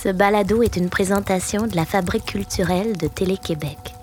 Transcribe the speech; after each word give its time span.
Ce 0.00 0.10
balado 0.10 0.62
est 0.62 0.76
une 0.76 0.90
présentation 0.90 1.66
de 1.66 1.74
la 1.74 1.84
Fabrique 1.84 2.26
culturelle 2.26 2.96
de 2.96 3.08
Télé-Québec. 3.08 3.96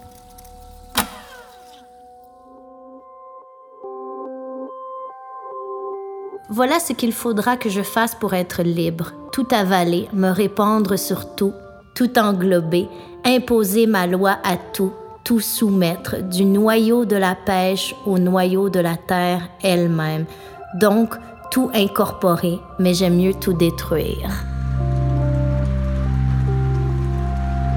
Voilà 6.50 6.82
ce 6.82 6.92
qu'il 6.92 7.14
faudra 7.14 7.56
que 7.56 7.70
je 7.70 7.82
fasse 7.82 8.14
pour 8.14 8.34
être 8.34 8.62
libre, 8.62 9.14
tout 9.32 9.48
avaler, 9.52 10.10
me 10.12 10.32
répandre 10.32 11.00
sur 11.00 11.34
tout, 11.34 11.54
tout 11.96 12.20
englober, 12.20 12.90
imposer 13.24 13.88
ma 13.88 14.06
loi 14.06 14.38
à 14.44 14.58
tout, 14.58 14.92
tout 15.24 15.40
soumettre, 15.40 16.22
du 16.24 16.44
noyau 16.44 17.06
de 17.06 17.16
la 17.16 17.36
pêche 17.36 17.96
au 18.06 18.20
noyau 18.20 18.70
de 18.70 18.82
la 18.82 18.98
terre 18.98 19.50
elle-même. 19.64 20.26
Donc, 20.74 21.16
tout 21.52 21.72
incorporer, 21.74 22.60
mais 22.80 22.94
j'aime 22.94 23.16
mieux 23.16 23.34
tout 23.34 23.54
détruire. 23.54 24.55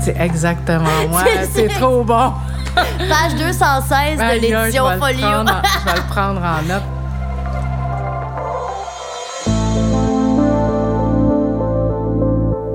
C'est 0.09 0.23
exactement 0.23 0.85
moi. 1.11 1.23
C'est 1.53 1.69
trop 1.69 2.03
bon. 2.03 2.33
Page 2.75 3.35
216 3.39 4.19
de 4.19 4.41
l'édition 4.41 4.85
Folio. 4.99 5.21
je 5.21 5.85
vais 5.85 5.97
le 5.97 6.09
prendre 6.09 6.41
en 6.41 6.63
note. 6.63 6.83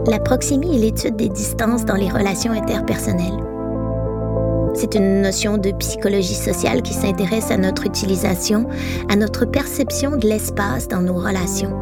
La 0.07 0.19
proximité 0.19 0.75
est 0.75 0.79
l'étude 0.79 1.15
des 1.15 1.29
distances 1.29 1.85
dans 1.85 1.95
les 1.95 2.09
relations 2.09 2.51
interpersonnelles. 2.51 3.39
C'est 4.75 4.93
une 4.93 5.21
notion 5.21 5.57
de 5.57 5.71
psychologie 5.71 6.35
sociale 6.35 6.83
qui 6.83 6.93
s'intéresse 6.93 7.49
à 7.49 7.57
notre 7.57 7.87
utilisation, 7.87 8.67
à 9.09 9.15
notre 9.15 9.45
perception 9.45 10.17
de 10.17 10.27
l'espace 10.27 10.87
dans 10.87 11.01
nos 11.01 11.15
relations, 11.15 11.73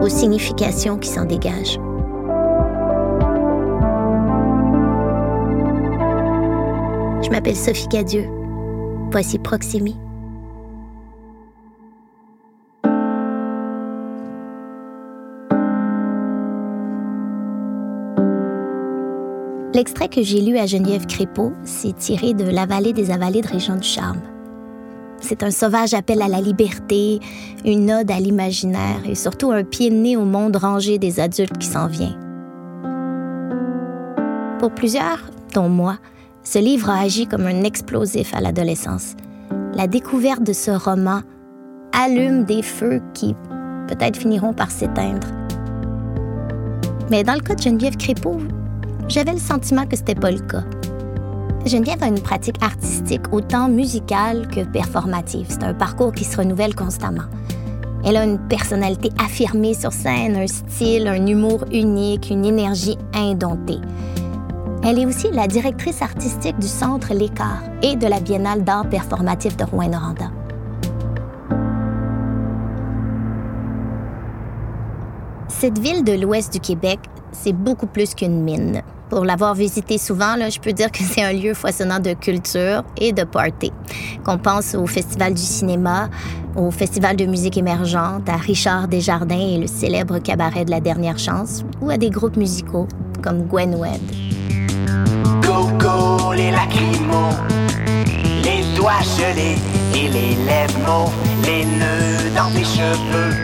aux 0.00 0.08
significations 0.08 0.98
qui 0.98 1.08
s'en 1.08 1.24
dégagent. 1.24 1.80
Je 7.26 7.30
m'appelle 7.32 7.56
Sophie 7.56 7.88
Cadieux. 7.88 8.28
Voici 9.10 9.40
Proximi. 9.40 9.96
L'extrait 19.74 20.08
que 20.08 20.22
j'ai 20.22 20.40
lu 20.40 20.56
à 20.56 20.66
Geneviève 20.66 21.06
Crépeau, 21.06 21.52
c'est 21.64 21.96
tiré 21.96 22.32
de 22.32 22.44
La 22.44 22.64
vallée 22.64 22.92
des 22.92 23.10
avalées 23.10 23.42
de 23.42 23.48
Région 23.48 23.74
du 23.74 23.88
Charme. 23.88 24.20
C'est 25.20 25.42
un 25.42 25.50
sauvage 25.50 25.94
appel 25.94 26.22
à 26.22 26.28
la 26.28 26.40
liberté, 26.40 27.18
une 27.64 27.90
ode 27.90 28.12
à 28.12 28.20
l'imaginaire 28.20 29.00
et 29.04 29.16
surtout 29.16 29.50
un 29.50 29.64
pied 29.64 29.90
de 29.90 29.96
nez 29.96 30.16
au 30.16 30.24
monde 30.24 30.54
rangé 30.54 30.98
des 30.98 31.18
adultes 31.18 31.58
qui 31.58 31.66
s'en 31.66 31.88
vient. 31.88 32.16
Pour 34.60 34.70
plusieurs, 34.70 35.28
dont 35.52 35.68
moi, 35.68 35.98
ce 36.46 36.60
livre 36.60 36.90
a 36.90 37.00
agi 37.00 37.26
comme 37.26 37.46
un 37.46 37.64
explosif 37.64 38.32
à 38.32 38.40
l'adolescence. 38.40 39.16
La 39.74 39.88
découverte 39.88 40.44
de 40.44 40.52
ce 40.52 40.70
roman 40.70 41.22
allume 41.92 42.44
des 42.44 42.62
feux 42.62 43.02
qui 43.14 43.34
peut-être 43.88 44.16
finiront 44.16 44.54
par 44.54 44.70
s'éteindre. 44.70 45.26
Mais 47.10 47.24
dans 47.24 47.34
le 47.34 47.40
cas 47.40 47.56
de 47.56 47.62
Geneviève 47.62 47.96
Crépeau, 47.96 48.38
j'avais 49.08 49.32
le 49.32 49.40
sentiment 49.40 49.86
que 49.86 49.96
c'était 49.96 50.14
pas 50.14 50.30
le 50.30 50.38
cas. 50.38 50.62
Geneviève 51.66 52.04
a 52.04 52.06
une 52.06 52.20
pratique 52.20 52.62
artistique 52.62 53.32
autant 53.32 53.68
musicale 53.68 54.46
que 54.46 54.60
performative. 54.60 55.46
C'est 55.48 55.64
un 55.64 55.74
parcours 55.74 56.12
qui 56.12 56.22
se 56.22 56.36
renouvelle 56.36 56.76
constamment. 56.76 57.26
Elle 58.04 58.16
a 58.16 58.24
une 58.24 58.38
personnalité 58.38 59.10
affirmée 59.18 59.74
sur 59.74 59.92
scène, 59.92 60.36
un 60.36 60.46
style, 60.46 61.08
un 61.08 61.26
humour 61.26 61.64
unique, 61.72 62.30
une 62.30 62.44
énergie 62.44 62.96
indomptée. 63.14 63.80
Elle 64.88 65.00
est 65.00 65.06
aussi 65.06 65.32
la 65.32 65.48
directrice 65.48 66.00
artistique 66.00 66.56
du 66.60 66.68
Centre 66.68 67.12
L'Écart 67.12 67.64
et 67.82 67.96
de 67.96 68.06
la 68.06 68.20
Biennale 68.20 68.62
d'art 68.62 68.88
performatif 68.88 69.56
de 69.56 69.64
Rouen-Noranda. 69.64 70.30
Cette 75.48 75.80
ville 75.80 76.04
de 76.04 76.12
l'ouest 76.12 76.52
du 76.52 76.60
Québec, 76.60 77.00
c'est 77.32 77.52
beaucoup 77.52 77.88
plus 77.88 78.14
qu'une 78.14 78.44
mine. 78.44 78.82
Pour 79.10 79.24
l'avoir 79.24 79.56
visité 79.56 79.98
souvent, 79.98 80.36
je 80.48 80.60
peux 80.60 80.72
dire 80.72 80.92
que 80.92 81.02
c'est 81.02 81.24
un 81.24 81.32
lieu 81.32 81.52
foisonnant 81.52 81.98
de 81.98 82.12
culture 82.12 82.84
et 82.96 83.12
de 83.12 83.24
party. 83.24 83.72
Qu'on 84.24 84.38
pense 84.38 84.76
au 84.76 84.86
Festival 84.86 85.34
du 85.34 85.42
cinéma, 85.42 86.10
au 86.54 86.70
Festival 86.70 87.16
de 87.16 87.26
musique 87.26 87.58
émergente, 87.58 88.28
à 88.28 88.36
Richard 88.36 88.86
Desjardins 88.86 89.34
et 89.34 89.58
le 89.58 89.66
célèbre 89.66 90.20
cabaret 90.20 90.64
de 90.64 90.70
la 90.70 90.80
dernière 90.80 91.18
chance, 91.18 91.64
ou 91.80 91.90
à 91.90 91.96
des 91.96 92.10
groupes 92.10 92.36
musicaux 92.36 92.86
comme 93.20 93.48
Gwen 93.48 93.74
Les 95.86 96.50
lacrymos, 96.50 97.36
les 98.42 98.62
doigts 98.74 99.04
gelés 99.16 99.56
et 99.94 100.08
les 100.08 100.34
lèvres 100.44 100.78
mauves, 100.80 101.14
les 101.44 101.64
nœuds 101.64 102.30
dans 102.34 102.50
tes 102.50 102.64
cheveux, 102.64 103.34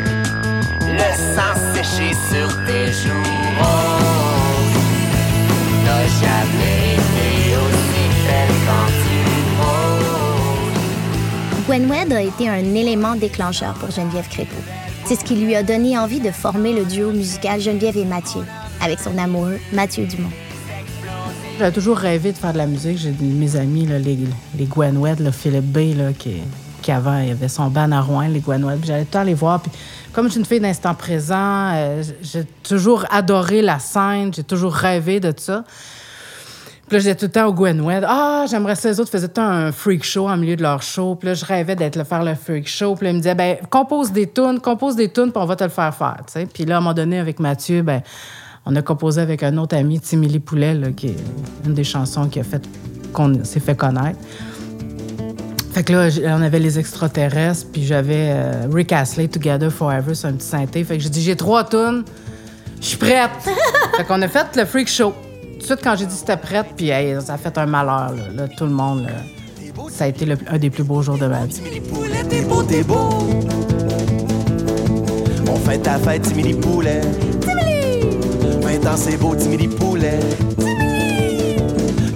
le 0.81 1.11
sang 1.35 1.55
séché 1.73 2.13
sur 2.13 2.49
tes 2.67 2.89
joues. 2.93 3.31
Oh, 3.61 4.03
jamais 6.21 6.95
été 6.95 7.57
aussi 7.57 8.07
belle 8.27 8.57
quand 8.67 8.89
tu 9.05 9.19
Gwen 11.67 11.85
Wedd 11.89 12.13
a 12.13 12.23
été 12.23 12.49
un 12.49 12.75
élément 12.75 13.15
déclencheur 13.15 13.75
pour 13.75 13.93
Geneviève 13.93 14.29
Crépeau. 14.29 14.61
C'est 15.05 15.15
ce 15.15 15.25
qui 15.25 15.37
lui 15.37 15.55
a 15.55 15.63
donné 15.63 15.97
envie 15.97 16.21
de 16.21 16.33
former 16.33 16.73
le 16.73 16.85
duo 16.87 17.13
musical 17.13 17.61
Geneviève 17.61 17.97
et 17.97 18.05
Mathieu, 18.05 18.43
avec 18.81 18.99
son 18.99 19.17
amoureux 19.17 19.61
Mathieu 19.73 20.07
Dumont. 20.07 20.42
J'avais 21.63 21.75
toujours 21.75 21.99
rêvé 21.99 22.33
de 22.33 22.37
faire 22.37 22.53
de 22.53 22.59
la 22.59 22.67
musique. 22.67 22.99
J'ai 22.99 23.15
mes 23.21 23.55
amis, 23.55 23.87
les, 23.87 24.19
les 24.59 24.65
Gwen 24.65 24.97
Wed, 24.99 25.31
Philippe 25.31 25.67
B, 25.67 25.97
là, 25.97 26.13
qui, 26.13 26.43
qui 26.83 26.91
avant, 26.91 27.21
il 27.21 27.31
avait 27.31 27.47
son 27.47 27.69
ban 27.69 27.93
à 27.93 28.01
Rouen, 28.01 28.27
les 28.27 28.41
Gwen 28.41 28.65
Wed. 28.65 28.85
J'allais 28.85 29.05
tout 29.05 29.19
les 29.25 29.35
voir. 29.35 29.61
Puis, 29.61 29.71
comme 30.13 30.27
je 30.27 30.33
suis 30.33 30.41
une 30.41 30.45
fille 30.45 30.59
d'instant 30.59 30.93
présent, 30.97 31.71
euh, 31.73 32.03
j'ai 32.21 32.43
toujours 32.65 33.05
adoré 33.13 33.63
la 33.63 33.79
scène. 33.79 34.35
J'ai 34.35 34.43
toujours 34.43 34.75
rêvé 34.75 35.21
de 35.21 35.33
ça. 35.37 35.63
Puis 36.89 36.97
là, 36.97 36.99
j'étais 36.99 37.15
tout 37.15 37.27
le 37.27 37.31
temps 37.31 37.47
au 37.47 37.53
Gwen 37.53 37.81
Wed. 37.81 38.05
Ah, 38.09 38.45
j'aimerais 38.51 38.75
ça. 38.75 38.89
Les 38.89 38.99
autres 38.99 39.13
faisaient 39.13 39.39
un 39.39 39.71
freak 39.71 40.03
show 40.03 40.29
en 40.29 40.37
milieu 40.37 40.57
de 40.57 40.63
leur 40.63 40.83
show. 40.83 41.15
Puis 41.15 41.29
là, 41.29 41.35
je 41.35 41.45
rêvais 41.45 41.77
d'être 41.77 41.95
le 41.95 42.03
faire 42.03 42.25
le 42.25 42.35
freak 42.35 42.67
show. 42.67 42.97
Puis 42.97 43.05
là, 43.05 43.13
ils 43.13 43.15
me 43.15 43.21
disaient, 43.21 43.37
ben 43.37 43.59
compose 43.71 44.11
des 44.11 44.29
tunes, 44.29 44.59
compose 44.59 44.97
des 44.97 45.13
tunes, 45.13 45.31
puis 45.31 45.41
on 45.41 45.47
va 45.47 45.55
te 45.55 45.63
le 45.63 45.71
faire 45.71 45.95
faire. 45.95 46.23
Puis 46.53 46.65
là, 46.65 46.75
à 46.75 46.79
un 46.79 46.81
moment 46.81 46.93
donné, 46.93 47.21
avec 47.21 47.39
Mathieu, 47.39 47.83
ben 47.83 48.03
on 48.65 48.77
a 48.77 48.83
composé 48.83 49.21
avec 49.21 49.43
un 49.43 49.57
autre 49.59 49.77
ami, 49.77 50.01
Timili 50.01 50.39
Poulet, 50.39 50.77
qui 50.97 51.09
est 51.09 51.17
une 51.67 51.75
des 51.75 51.85
chansons 51.85 52.29
qui 52.29 52.41
a 52.41 52.45
fait 52.45 52.63
qu'on 53.13 53.45
s'est 53.45 53.61
fait 53.61 53.77
connaître. 53.77 54.19
Fait 55.73 55.83
que 55.83 55.93
là, 55.93 56.09
on 56.37 56.43
avait 56.43 56.59
les 56.59 56.79
extraterrestres, 56.79 57.67
puis 57.73 57.85
j'avais 57.85 58.29
euh, 58.31 58.67
Rick 58.73 58.93
Astley, 58.93 59.29
Together 59.29 59.73
Forever, 59.73 60.15
c'est 60.15 60.29
un 60.29 60.35
petit 60.35 60.47
synthé. 60.47 60.85
Fait 60.85 60.99
que 60.99 61.03
j'ai 61.03 61.09
dit, 61.09 61.23
j'ai 61.23 61.37
trois 61.37 61.65
tunes, 61.65 62.05
je 62.81 62.87
suis 62.87 62.99
prête. 62.99 63.31
fait 63.97 64.05
qu'on 64.05 64.21
a 64.21 64.29
fait 64.29 64.55
le 64.55 64.67
freak 64.67 64.89
show. 64.89 65.15
Tout 65.55 65.59
de 65.59 65.65
suite, 65.65 65.81
quand 65.83 65.97
j'ai 65.97 66.07
dit 66.07 66.15
c'était 66.15 66.37
prête, 66.37 66.67
puis 66.77 66.91
ça 67.21 67.35
a 67.35 67.39
fait 67.39 67.57
un 67.57 67.67
malheur, 67.67 68.13
là, 68.35 68.49
tout 68.49 68.65
le 68.65 68.71
monde. 68.71 69.07
ça 69.91 70.05
a 70.05 70.09
été 70.09 70.27
un 70.49 70.59
des 70.59 70.71
plus 70.71 70.85
beaux 70.85 71.01
jours 71.01 71.19
de 71.19 71.27
ma 71.27 71.47
vie. 71.47 71.61
T'es 72.29 72.43
beau, 72.43 72.63
t'es 72.63 72.83
beau. 72.83 73.09
On 75.49 75.57
fait 75.57 75.79
ta 75.79 75.99
fête, 75.99 76.23
Timili 76.23 76.55
Poulet 76.55 77.01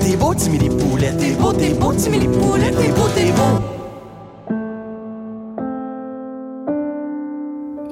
T'es 0.01 0.17
beau. 0.17 0.35
T'es 0.35 1.35
beau, 1.35 1.53
t'es 1.53 1.69
beau. 1.75 1.93
T'es 1.93 2.93
beau, 2.93 3.09
t'es 3.15 3.33
beau. 3.33 3.61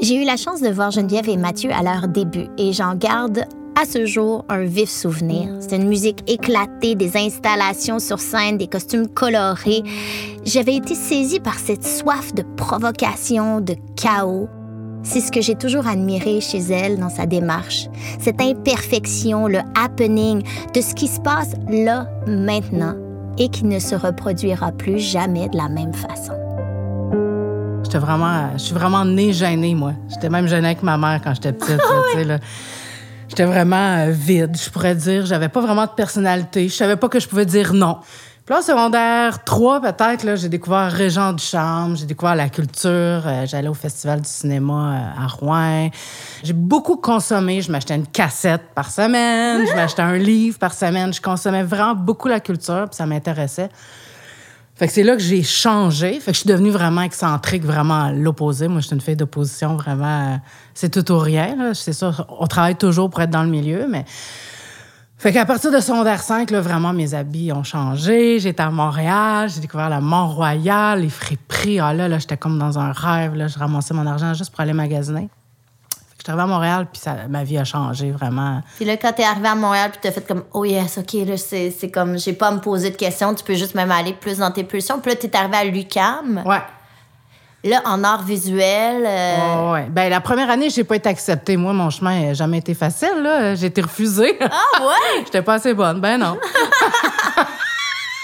J'ai 0.01 0.17
eu 0.17 0.25
la 0.25 0.37
chance 0.37 0.61
de 0.61 0.69
voir 0.69 0.91
Geneviève 0.91 1.29
et 1.29 1.37
Mathieu 1.37 1.71
à 1.73 1.83
leur 1.83 2.09
début 2.09 2.47
et 2.59 2.73
j'en 2.73 2.95
garde 2.95 3.47
à 3.81 3.85
ce 3.85 4.07
jour 4.07 4.45
un 4.49 4.65
vif 4.65 4.89
souvenir. 4.89 5.49
C'est 5.61 5.77
une 5.77 5.89
musique 5.89 6.23
éclatée, 6.31 6.95
des 6.95 7.17
installations 7.17 7.99
sur 7.99 8.21
scène, 8.21 8.59
des 8.59 8.67
costumes 8.67 9.09
colorés. 9.09 9.83
J'avais 10.45 10.77
été 10.77 10.95
saisie 10.95 11.41
par 11.41 11.59
cette 11.59 11.87
soif 11.87 12.35
de 12.35 12.43
provocation, 12.57 13.61
de 13.61 13.77
chaos. 13.97 14.49
C'est 15.05 15.21
ce 15.21 15.31
que 15.31 15.43
j'ai 15.43 15.55
toujours 15.55 15.87
admiré 15.87 16.41
chez 16.41 16.59
elle 16.59 16.99
dans 16.99 17.11
sa 17.11 17.27
démarche. 17.27 17.89
Cette 18.19 18.41
imperfection, 18.41 19.47
le 19.47 19.59
happening 19.77 20.43
de 20.75 20.81
ce 20.81 20.95
qui 20.95 21.09
se 21.09 21.21
passe 21.21 21.53
là, 21.69 22.09
maintenant, 22.27 22.97
et 23.37 23.51
qui 23.51 23.65
ne 23.65 23.79
se 23.79 23.95
reproduira 23.95 24.73
plus 24.73 24.99
jamais 24.99 25.49
de 25.51 25.57
la 25.59 25.69
même 25.69 25.93
façon. 25.93 26.33
J'étais 27.85 27.99
vraiment, 27.99 28.49
je 28.55 28.63
suis 28.63 28.75
vraiment 28.75 29.05
née 29.05 29.35
gênée, 29.35 29.75
moi. 29.75 29.93
J'étais 30.09 30.31
même 30.31 30.49
gênée 30.49 30.69
avec 30.69 30.83
ma 30.83 30.97
mère 30.97 31.21
quand 31.23 31.35
j'étais 31.35 31.53
petite. 31.53 31.81
J'étais 33.29 33.45
vraiment 33.45 33.97
euh, 33.97 34.11
vide, 34.11 34.57
je 34.57 34.71
pourrais 34.71 34.95
dire. 34.95 35.27
J'avais 35.27 35.49
pas 35.49 35.61
vraiment 35.61 35.87
de 35.87 35.91
personnalité. 35.91 36.69
Je 36.69 36.75
savais 36.75 36.97
pas 36.97 37.09
que 37.09 37.19
je 37.19 37.27
pouvais 37.27 37.47
dire 37.47 37.73
non. 37.75 37.99
Puis 38.47 38.55
secondaire 38.63 39.43
3, 39.43 39.81
peut-être, 39.81 40.37
j'ai 40.37 40.51
découvert 40.51 40.93
Régent 40.93 41.33
du 41.33 41.43
Chambre, 41.43 41.97
j'ai 41.97 42.05
découvert 42.05 42.35
la 42.35 42.51
culture, 42.51 42.91
euh, 42.91 43.47
j'allais 43.47 43.69
au 43.69 43.75
Festival 43.75 44.21
du 44.21 44.29
cinéma 44.29 45.15
euh, 45.19 45.25
à 45.25 45.27
Rouen. 45.29 45.89
J'ai 46.43 46.53
beaucoup 46.53 46.97
consommé, 46.97 47.63
je 47.63 47.73
m'achetais 47.73 47.95
une 47.95 48.07
cassette 48.07 48.61
par 48.75 48.91
semaine, 48.91 49.67
je 49.67 49.75
m'achetais 49.75 50.03
un 50.03 50.19
livre 50.19 50.59
par 50.59 50.75
semaine, 50.75 51.11
je 51.15 51.23
consommais 51.23 51.63
vraiment 51.63 51.95
beaucoup 51.95 52.29
la 52.29 52.39
culture, 52.39 52.85
puis 52.91 52.97
ça 52.97 53.07
m'intéressait. 53.07 53.71
Fait 54.75 54.89
que 54.89 54.93
c'est 54.93 55.05
là 55.05 55.17
que 55.17 55.23
j'ai 55.23 55.43
changé. 55.43 56.21
Fait 56.21 56.33
que 56.33 56.35
je 56.35 56.41
suis 56.41 56.49
devenue 56.49 56.71
vraiment 56.71 57.03
excentrique, 57.03 57.65
vraiment 57.65 58.11
l'opposé. 58.11 58.69
Moi, 58.69 58.81
je 58.81 58.89
suis 58.89 58.95
une 58.95 59.01
fille 59.01 59.17
d'opposition, 59.17 59.77
vraiment. 59.77 60.39
C'est 60.75 60.91
tout 60.91 61.13
ou 61.13 61.19
rien. 61.19 61.73
C'est 61.73 61.93
ça. 61.93 62.13
On 62.29 62.47
travaille 62.49 62.75
toujours 62.75 63.09
pour 63.09 63.23
être 63.23 63.31
dans 63.31 63.45
le 63.45 63.51
milieu, 63.51 63.87
mais 63.89 64.05
fait 65.25 65.33
qu'à 65.33 65.47
partir 65.47 65.73
de 65.73 65.81
secondaire 65.81 66.23
5, 66.23 66.51
là, 66.51 66.61
vraiment, 66.61 66.93
mes 66.93 67.15
habits 67.15 67.51
ont 67.51 67.65
changé. 67.65 68.39
J'étais 68.41 68.63
à 68.63 68.71
Montréal, 68.71 69.49
j'ai 69.49 69.63
découvert 69.63 69.89
la 69.89 70.03
Mont-Royal, 70.03 71.01
les 71.01 71.09
friperies. 71.09 71.81
Ah 71.81 71.95
là, 71.95 72.09
là, 72.09 72.19
j'étais 72.19 72.37
comme 72.37 72.59
dans 72.59 72.79
un 72.79 72.93
rêve. 72.93 73.35
Là, 73.35 73.49
je 73.49 73.59
ramassais 73.59 73.95
mon 73.95 74.07
argent 74.07 74.35
juste 74.35 74.51
pour 74.51 74.61
aller 74.61 74.75
magasiner. 74.75 75.31
Fait 75.91 76.19
que 76.19 76.27
je 76.27 76.31
suis 76.31 76.39
à 76.39 76.47
Montréal, 76.47 76.89
puis 76.93 77.01
ça, 77.01 77.17
ma 77.31 77.43
vie 77.43 77.57
a 77.57 77.65
changé, 77.65 78.11
vraiment. 78.11 78.61
Puis 78.77 78.85
là, 78.85 78.99
quand 78.99 79.15
t'es 79.15 79.25
arrivée 79.25 79.49
à 79.49 79.55
Montréal, 79.55 79.93
puis 79.93 80.01
t'as 80.03 80.13
fait 80.13 80.27
comme, 80.29 80.45
oh 80.53 80.67
yes, 80.67 80.99
OK, 80.99 81.15
là, 81.27 81.39
c'est, 81.39 81.91
comme, 81.91 82.19
j'ai 82.19 82.35
pas 82.35 82.49
à 82.49 82.51
me 82.51 82.61
poser 82.61 82.91
de 82.91 82.97
questions, 82.97 83.35
tu 83.35 83.45
peux 83.45 83.55
juste 83.55 83.75
même 83.75 83.93
aller 83.93 84.13
plus 84.13 84.37
dans 84.37 84.51
tes 84.51 84.65
pulsions. 84.65 85.01
Puis 85.01 85.13
là, 85.13 85.17
t'es 85.17 85.35
arrivée 85.35 85.57
à 85.57 85.65
l'UCAM. 85.65 86.43
Ouais. 86.45 86.61
Là, 87.65 87.81
en 87.87 88.05
art 88.05 88.23
visuel. 88.23 89.05
euh, 89.07 89.73
ouais. 89.73 89.87
Ben, 89.91 90.11
la 90.11 90.21
première 90.21 90.51
année, 90.51 90.69
j'ai 90.69 90.85
pas 90.85 90.97
été 90.97 91.09
acceptée. 91.09 91.57
Moi, 91.57 91.73
mon 91.73 91.89
chemin 91.89 92.21
n'a 92.21 92.35
jamais 92.35 92.59
été 92.59 92.75
facile, 92.75 93.23
là. 93.23 93.55
J'ai 93.55 93.69
été 93.69 93.81
refusée. 93.81 94.37
Ah 94.39 94.83
ouais? 94.83 95.23
J'étais 95.25 95.41
pas 95.41 95.55
assez 95.55 95.73
bonne. 95.73 95.99
Ben 95.99 96.19
non. 96.19 96.37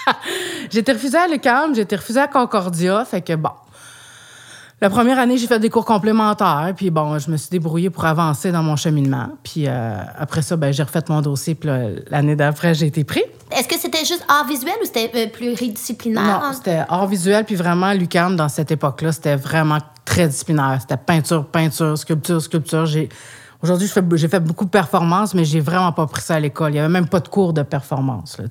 j'ai 0.71 0.81
été 0.81 0.93
refusée 0.93 1.17
à 1.17 1.27
l'UQAM, 1.27 1.75
j'ai 1.75 1.81
été 1.83 1.97
refusée 1.97 2.21
à 2.21 2.29
Concordia. 2.29 3.03
Fait 3.07 3.23
que 3.23 3.35
bon. 3.35 3.51
La 4.83 4.91
première 4.91 5.19
année, 5.19 5.39
j'ai 5.39 5.47
fait 5.47 5.59
des 5.59 5.71
cours 5.71 5.87
complémentaires. 5.87 6.73
Puis 6.77 6.91
bon, 6.91 7.19
je 7.19 7.31
me 7.31 7.39
suis 7.39 7.49
débrouillée 7.51 7.91
pour 7.91 8.05
avancer 8.05 8.53
dans 8.53 8.63
mon 8.63 8.77
cheminement. 8.77 9.29
Puis 9.43 9.65
euh, 9.67 9.97
après 10.19 10.43
ça, 10.43 10.57
ben, 10.57 10.71
j'ai 10.71 10.83
refait 10.83 11.01
mon 11.09 11.23
dossier. 11.23 11.55
Puis 11.55 11.71
l'année 12.11 12.37
d'après, 12.37 12.75
j'ai 12.75 12.87
été 12.87 13.05
pris. 13.05 13.25
Est-ce 13.51 13.69
que 13.69 13.79
c'était 13.79 14.05
juste 14.05 14.25
art 14.29 14.47
visuel 14.47 14.75
ou 14.81 14.85
c'était 14.85 15.11
euh, 15.15 15.27
pluridisciplinaire? 15.29 16.41
Non, 16.41 16.53
c'était 16.53 16.83
art 16.89 17.07
visuel. 17.07 17.45
Puis 17.45 17.57
vraiment, 17.57 17.93
l'UQAM, 17.93 18.37
dans 18.37 18.49
cette 18.49 18.71
époque-là, 18.71 19.13
c'était 19.13 19.37
vraiment 19.37 19.79
très 20.05 20.29
disciplinaire. 20.29 20.79
C'était 20.81 20.97
peinture, 20.97 21.45
peinture, 21.47 21.99
sculpture, 21.99 22.41
sculpture. 22.41 22.87
J'ai... 22.87 23.09
Aujourd'hui, 23.63 23.91
j'ai 24.15 24.29
fait 24.29 24.41
beaucoup 24.41 24.65
de 24.65 24.71
performances, 24.71 25.35
mais 25.35 25.45
j'ai 25.45 25.61
vraiment 25.61 25.93
pas 25.93 26.07
pris 26.07 26.23
ça 26.23 26.37
à 26.37 26.41
l'école. 26.41 26.73
Il 26.73 26.77
y 26.77 26.79
avait 26.79 26.89
même 26.89 27.09
pas 27.09 27.21
de 27.21 27.29
cours 27.29 27.53
de 27.53 27.63
performance. 27.63 28.39
Là, 28.39 28.45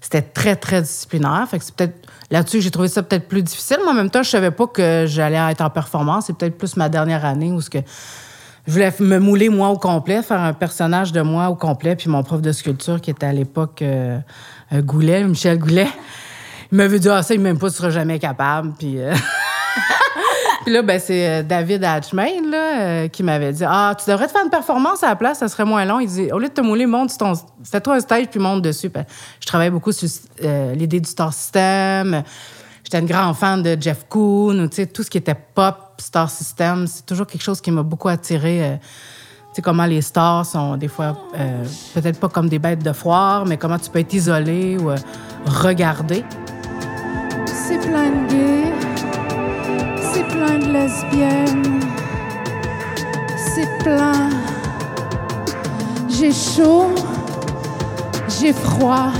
C'était 0.00 0.22
très, 0.22 0.56
très 0.56 0.80
disciplinaire. 0.80 1.46
Fait 1.50 1.58
que 1.58 1.64
c'est 1.64 1.74
peut-être 1.74 2.08
là-dessus 2.30 2.62
j'ai 2.62 2.70
trouvé 2.70 2.88
ça 2.88 3.02
peut-être 3.02 3.28
plus 3.28 3.42
difficile. 3.42 3.78
Mais 3.84 3.90
en 3.90 3.94
même 3.94 4.08
temps, 4.08 4.22
je 4.22 4.30
savais 4.30 4.50
pas 4.50 4.66
que 4.66 5.04
j'allais 5.06 5.36
être 5.50 5.60
en 5.60 5.68
performance. 5.68 6.24
C'est 6.26 6.36
peut-être 6.36 6.56
plus 6.56 6.76
ma 6.76 6.88
dernière 6.88 7.26
année 7.26 7.52
où 7.52 7.60
ce 7.60 7.68
que 7.68 7.78
je 8.68 8.72
voulais 8.74 8.92
me 9.00 9.18
mouler 9.18 9.48
moi 9.48 9.70
au 9.70 9.78
complet, 9.78 10.22
faire 10.22 10.42
un 10.42 10.52
personnage 10.52 11.10
de 11.10 11.22
moi 11.22 11.48
au 11.48 11.54
complet. 11.54 11.96
Puis 11.96 12.10
mon 12.10 12.22
prof 12.22 12.42
de 12.42 12.52
sculpture, 12.52 13.00
qui 13.00 13.10
était 13.10 13.24
à 13.24 13.32
l'époque 13.32 13.80
euh, 13.80 14.18
euh, 14.74 14.82
Goulet, 14.82 15.24
Michel 15.24 15.58
Goulet, 15.58 15.88
il 16.70 16.76
m'avait 16.76 16.98
dit 16.98 17.08
Ah, 17.08 17.22
ça, 17.22 17.32
il 17.32 17.40
même 17.40 17.58
pas, 17.58 17.70
tu 17.70 17.76
seras 17.76 17.88
jamais 17.88 18.18
capable. 18.18 18.74
Puis. 18.78 19.00
euh, 19.00 19.14
là, 20.66 20.82
ben, 20.82 21.00
c'est 21.00 21.44
David 21.44 21.82
Hatchmain 21.82 22.42
là, 22.50 23.08
qui 23.08 23.22
m'avait 23.22 23.54
dit 23.54 23.64
Ah, 23.66 23.96
tu 23.98 24.10
devrais 24.10 24.26
te 24.26 24.32
faire 24.32 24.44
une 24.44 24.50
performance 24.50 25.02
à 25.02 25.08
la 25.08 25.16
place, 25.16 25.38
ça 25.38 25.48
serait 25.48 25.64
moins 25.64 25.86
long. 25.86 25.98
Il 26.00 26.08
dit 26.08 26.30
Au 26.30 26.38
lieu 26.38 26.48
de 26.48 26.52
te 26.52 26.60
mouler, 26.60 26.84
monte 26.84 27.16
ton. 27.16 27.32
Fais-toi 27.64 27.94
un 27.94 28.00
stage 28.00 28.26
puis 28.26 28.38
monte 28.38 28.60
dessus. 28.60 28.90
Puis 28.90 29.02
je 29.40 29.46
travaillais 29.46 29.70
beaucoup 29.70 29.92
sur 29.92 30.08
l'idée 30.74 31.00
du 31.00 31.08
Star 31.08 31.32
System. 31.32 32.22
J'étais 32.84 32.98
une 32.98 33.06
grande 33.06 33.34
fan 33.34 33.62
de 33.62 33.78
Jeff 33.80 34.04
Koons, 34.10 34.68
tout 34.94 35.02
ce 35.02 35.08
qui 35.08 35.16
était 35.16 35.36
pop, 35.54 35.87
Star 36.00 36.30
System. 36.30 36.86
C'est 36.86 37.06
toujours 37.06 37.26
quelque 37.26 37.42
chose 37.42 37.60
qui 37.60 37.70
m'a 37.70 37.82
beaucoup 37.82 38.08
attiré. 38.08 38.64
euh, 38.64 38.76
tu 39.48 39.54
sais, 39.54 39.62
comment 39.62 39.86
les 39.86 40.02
stars 40.02 40.44
sont 40.44 40.76
des 40.76 40.88
fois, 40.88 41.16
euh, 41.34 41.64
peut-être 41.94 42.20
pas 42.20 42.28
comme 42.28 42.50
des 42.50 42.58
bêtes 42.58 42.84
de 42.84 42.92
foire, 42.92 43.46
mais 43.46 43.56
comment 43.56 43.78
tu 43.78 43.88
peux 43.88 43.98
être 43.98 44.12
isolé 44.12 44.76
ou 44.76 44.90
euh, 44.90 44.96
regarder. 45.46 46.22
C'est 47.46 47.78
plein 47.78 48.10
de 48.10 48.28
gays, 48.28 48.74
c'est 50.12 50.24
plein 50.28 50.58
de 50.58 50.66
lesbiennes, 50.70 51.80
c'est 53.36 53.68
plein. 53.82 54.28
J'ai 56.10 56.32
chaud, 56.32 56.94
j'ai 58.38 58.52
froid, 58.52 59.12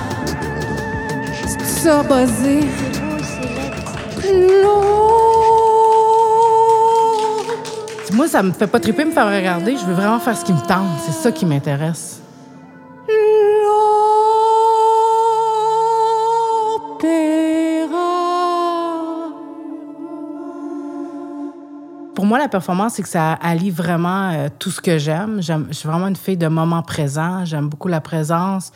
c'est 1.47 1.57
tout 1.57 1.65
ça 1.65 2.03
buzzé. 2.03 2.61
L'eau. 4.63 5.08
Moi, 8.19 8.27
ça 8.27 8.43
me 8.43 8.51
fait 8.51 8.67
pas 8.67 8.81
triper 8.81 9.05
me 9.05 9.13
faire 9.13 9.29
regarder. 9.29 9.77
Je 9.77 9.85
veux 9.87 9.93
vraiment 9.95 10.19
faire 10.19 10.37
ce 10.37 10.45
qui 10.45 10.53
me 10.53 10.59
tente. 10.67 10.89
C'est 11.07 11.13
ça 11.13 11.31
qui 11.31 11.47
m'intéresse. 11.47 12.21
Pour 22.15 22.27
moi, 22.27 22.39
la 22.39 22.49
performance, 22.49 22.95
c'est 22.95 23.03
que 23.03 23.09
ça 23.09 23.35
allie 23.35 23.71
vraiment 23.71 24.31
euh, 24.33 24.49
tout 24.59 24.71
ce 24.73 24.81
que 24.81 24.99
j'aime. 24.99 25.41
Je 25.41 25.53
suis 25.73 25.89
vraiment 25.89 26.09
une 26.09 26.17
fille 26.17 26.37
de 26.37 26.49
moment 26.49 26.83
présent. 26.83 27.45
J'aime 27.45 27.69
beaucoup 27.69 27.87
la 27.87 28.01
présence. 28.01 28.73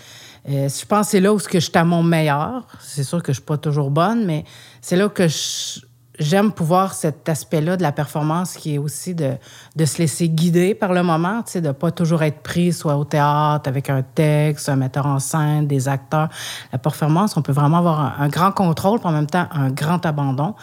Euh, 0.48 0.68
je 0.68 0.86
pense 0.86 1.06
que 1.06 1.10
c'est 1.12 1.20
là 1.20 1.32
où 1.34 1.40
je 1.40 1.58
suis 1.58 1.70
à 1.74 1.84
mon 1.84 2.04
meilleur. 2.04 2.68
C'est 2.80 3.02
sûr 3.02 3.20
que 3.20 3.32
je 3.32 3.38
suis 3.38 3.44
pas 3.44 3.56
toujours 3.56 3.90
bonne, 3.90 4.24
mais 4.24 4.44
c'est 4.80 4.94
là 4.94 5.08
que 5.08 5.26
je- 5.26 5.80
j'aime 6.18 6.52
pouvoir 6.52 6.92
cet 6.92 7.28
aspect-là 7.28 7.76
de 7.76 7.82
la 7.82 7.92
performance 7.92 8.54
qui 8.54 8.74
est 8.74 8.78
aussi 8.78 9.14
de, 9.14 9.32
de 9.76 9.84
se 9.84 9.98
laisser 9.98 10.28
guider 10.28 10.74
par 10.74 10.92
le 10.92 11.02
moment, 11.02 11.42
de 11.54 11.72
pas 11.72 11.90
toujours 11.90 12.22
être 12.22 12.40
pris 12.42 12.72
soit 12.72 12.96
au 12.96 13.04
théâtre 13.04 13.68
avec 13.68 13.88
un 13.88 14.02
texte, 14.02 14.68
un 14.68 14.76
metteur 14.76 15.06
en 15.06 15.18
scène, 15.18 15.66
des 15.66 15.88
acteurs. 15.88 16.28
La 16.72 16.78
performance, 16.78 17.36
on 17.36 17.42
peut 17.42 17.52
vraiment 17.52 17.78
avoir 17.78 18.20
un, 18.20 18.28
grand 18.28 18.52
contrôle, 18.52 18.98
puis 18.98 19.08
en 19.08 19.12
même 19.12 19.26
temps 19.26 19.46
un 19.52 19.70
grand 19.70 20.04
abandon. 20.04 20.54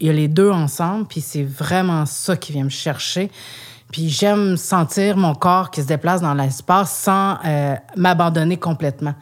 Il 0.00 0.06
y 0.06 0.10
a 0.10 0.12
les 0.12 0.28
deux 0.28 0.50
ensemble, 0.50 1.06
puis 1.06 1.20
c'est 1.20 1.44
vraiment 1.44 2.04
ça 2.06 2.36
qui 2.36 2.52
vient 2.52 2.64
me 2.64 2.68
chercher. 2.68 3.30
Puis 3.90 4.08
j'aime 4.08 4.56
sentir 4.56 5.16
mon 5.16 5.34
corps 5.34 5.70
qui 5.70 5.82
se 5.82 5.86
déplace 5.86 6.20
dans 6.20 6.34
l'espace 6.34 6.92
sans 6.92 7.38
euh, 7.44 7.76
m'abandonner 7.96 8.56
complètement 8.56 9.14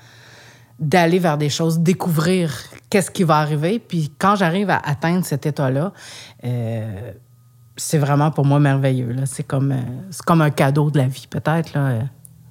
d'aller 0.79 1.21
vers 1.21 1.39
des 1.39 1.49
choses, 1.49 1.79
découvrir 1.79 2.53
qu'est-ce 2.93 3.11
qui 3.11 3.25
va 3.25 3.39
arriver. 3.39 3.79
Puis 3.79 4.13
quand 4.19 4.37
j'arrive 4.37 4.69
à 4.69 4.77
atteindre 4.77 5.25
cet 5.25 5.47
état-là, 5.47 5.93
euh, 6.45 7.13
c'est 7.75 7.97
vraiment 7.97 8.31
pour 8.31 8.45
moi 8.45 8.61
merveilleux. 8.61 9.17
C'est 9.25 9.45
comme, 9.45 9.73
euh, 9.73 9.77
comme 10.27 10.43
un 10.43 10.51
cadeau 10.51 10.91
de 10.91 10.99
la 10.99 11.07
vie, 11.07 11.27
peut-être. 11.27 11.73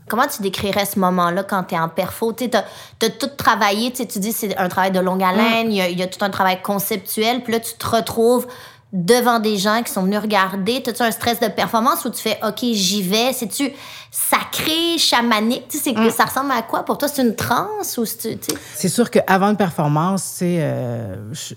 Comment 0.10 0.26
tu 0.26 0.42
décrirais 0.42 0.86
ce 0.86 0.98
moment-là 0.98 1.44
quand 1.44 1.64
tu 1.66 1.76
es 1.76 1.80
en 1.80 1.90
perfo? 1.90 2.34
Tu 2.34 2.50
as, 2.56 3.10
tout 3.12 3.28
travaillé, 3.38 3.94
tu 3.94 4.04
dis 4.18 4.32
c'est 4.32 4.58
un 4.58 4.68
travail 4.68 4.90
de 4.90 5.00
longue 5.00 5.22
haleine, 5.22 5.72
il 5.72 5.76
y 5.76 5.82
a- 5.82 5.90
il 5.90 6.00
y, 6.00 6.02
a 6.02 6.08
tout 6.08 6.26
un 6.26 6.32
travail 6.32 6.60
conceptuel, 6.64 7.44
puis 7.44 7.54
là, 7.54 7.60
tu 7.60 7.76
te 7.76 7.86
retrouves 7.88 8.48
devant 8.94 9.40
des 9.40 9.58
gens 9.58 9.82
qui 9.84 9.92
sont 9.92 10.04
venus 10.04 10.20
regarder. 10.20 10.84
As-tu 10.86 11.02
un 11.02 11.12
stress 11.12 11.40
de 11.40 11.48
performance 11.48 12.04
où 12.06 12.10
tu 12.10 12.22
fais 12.22 12.38
OK, 12.46 12.60
j'y 12.74 13.02
vais? 13.04 13.32
C'est-tu 13.34 13.72
sacré, 14.12 14.98
chamanique? 14.98 15.68
Tu 15.70 15.78
sais, 15.78 15.94
c'est- 15.96 16.10
ça 16.10 16.26
ressemble 16.26 16.52
à 16.52 16.62
quoi? 16.62 16.84
Pour 16.84 16.98
toi? 16.98 17.08
C'est 17.08 17.22
une 17.22 17.36
transe 17.36 17.98
ou 17.98 18.06
c'est. 18.06 18.38
tu 18.40 18.54
sais? 18.54 18.60
C'est 18.76 18.90
sûr 18.90 19.10
qu'avant 19.10 19.50
une 19.50 19.58
performance, 19.58 20.24
tu 20.34 20.38
sais, 20.40 20.58
euh, 20.60 21.34
je, 21.34 21.56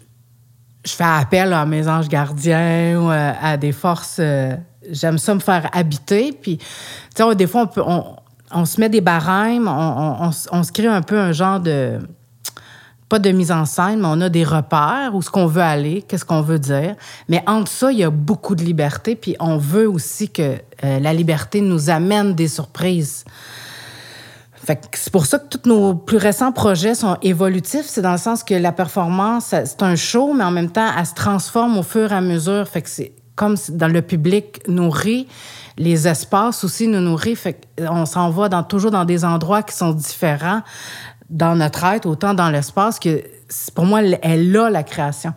je 0.84 0.92
fais 0.92 1.02
appel 1.04 1.52
à 1.52 1.66
mes 1.66 1.88
anges 1.88 2.08
gardiens 2.08 3.00
ou 3.00 3.10
euh, 3.10 3.32
à 3.40 3.56
des 3.56 3.72
forces. 3.72 4.16
euh, 4.20 4.54
J'aime 4.90 5.16
ça 5.18 5.34
me 5.34 5.40
faire 5.40 5.70
habiter. 5.72 6.32
Puis, 6.32 6.58
tu 6.58 6.66
sais, 7.16 7.34
des 7.34 7.46
fois, 7.46 7.62
on, 7.62 7.66
peut, 7.66 7.82
on, 7.84 8.16
on 8.52 8.64
se 8.66 8.78
met 8.78 8.90
des 8.90 9.00
barèmes, 9.00 9.66
on, 9.66 10.30
on 10.52 10.62
se 10.62 10.70
crée 10.72 10.86
un 10.86 11.00
peu 11.02 11.18
un 11.18 11.32
genre 11.32 11.58
de. 11.58 11.98
Pas 13.14 13.20
de 13.20 13.30
mise 13.30 13.52
en 13.52 13.64
scène, 13.64 14.00
mais 14.00 14.08
on 14.10 14.20
a 14.22 14.28
des 14.28 14.42
repères 14.42 15.12
où 15.14 15.22
ce 15.22 15.30
qu'on 15.30 15.46
veut 15.46 15.62
aller, 15.62 16.02
qu'est-ce 16.02 16.24
qu'on 16.24 16.40
veut 16.40 16.58
dire. 16.58 16.96
Mais 17.28 17.44
entre 17.46 17.70
ça, 17.70 17.92
il 17.92 17.98
y 17.98 18.02
a 18.02 18.10
beaucoup 18.10 18.56
de 18.56 18.64
liberté. 18.64 19.14
Puis 19.14 19.36
on 19.38 19.56
veut 19.56 19.88
aussi 19.88 20.30
que 20.30 20.56
euh, 20.82 20.98
la 20.98 21.14
liberté 21.14 21.60
nous 21.60 21.90
amène 21.90 22.34
des 22.34 22.48
surprises. 22.48 23.24
C'est 24.66 25.12
pour 25.12 25.26
ça 25.26 25.38
que 25.38 25.46
tous 25.46 25.68
nos 25.68 25.94
plus 25.94 26.16
récents 26.16 26.50
projets 26.50 26.96
sont 26.96 27.16
évolutifs. 27.22 27.86
C'est 27.86 28.02
dans 28.02 28.10
le 28.10 28.18
sens 28.18 28.42
que 28.42 28.54
la 28.54 28.72
performance, 28.72 29.54
c'est 29.64 29.82
un 29.84 29.94
show, 29.94 30.34
mais 30.34 30.42
en 30.42 30.50
même 30.50 30.72
temps, 30.72 30.90
elle 30.98 31.06
se 31.06 31.14
transforme 31.14 31.78
au 31.78 31.84
fur 31.84 32.10
et 32.10 32.16
à 32.16 32.20
mesure. 32.20 32.66
C'est 32.84 33.12
comme 33.36 33.56
dans 33.68 33.88
le 33.88 34.02
public 34.02 34.66
nourrit, 34.66 35.28
les 35.76 36.06
espaces 36.06 36.64
aussi 36.64 36.88
nous 36.88 37.00
nourrissent. 37.00 37.40
Fait 37.40 37.60
qu'on 37.78 38.06
s'en 38.06 38.30
va 38.30 38.48
toujours 38.62 38.90
dans 38.90 39.04
des 39.04 39.24
endroits 39.24 39.62
qui 39.62 39.76
sont 39.76 39.92
différents 39.92 40.62
dans 41.30 41.56
notre 41.56 41.84
être, 41.84 42.06
autant 42.06 42.34
dans 42.34 42.50
l'espace 42.50 42.98
que 42.98 43.22
pour 43.74 43.84
moi, 43.86 44.02
elle- 44.22 44.56
a 44.56 44.70
la 44.70 44.82
création. 44.82 45.32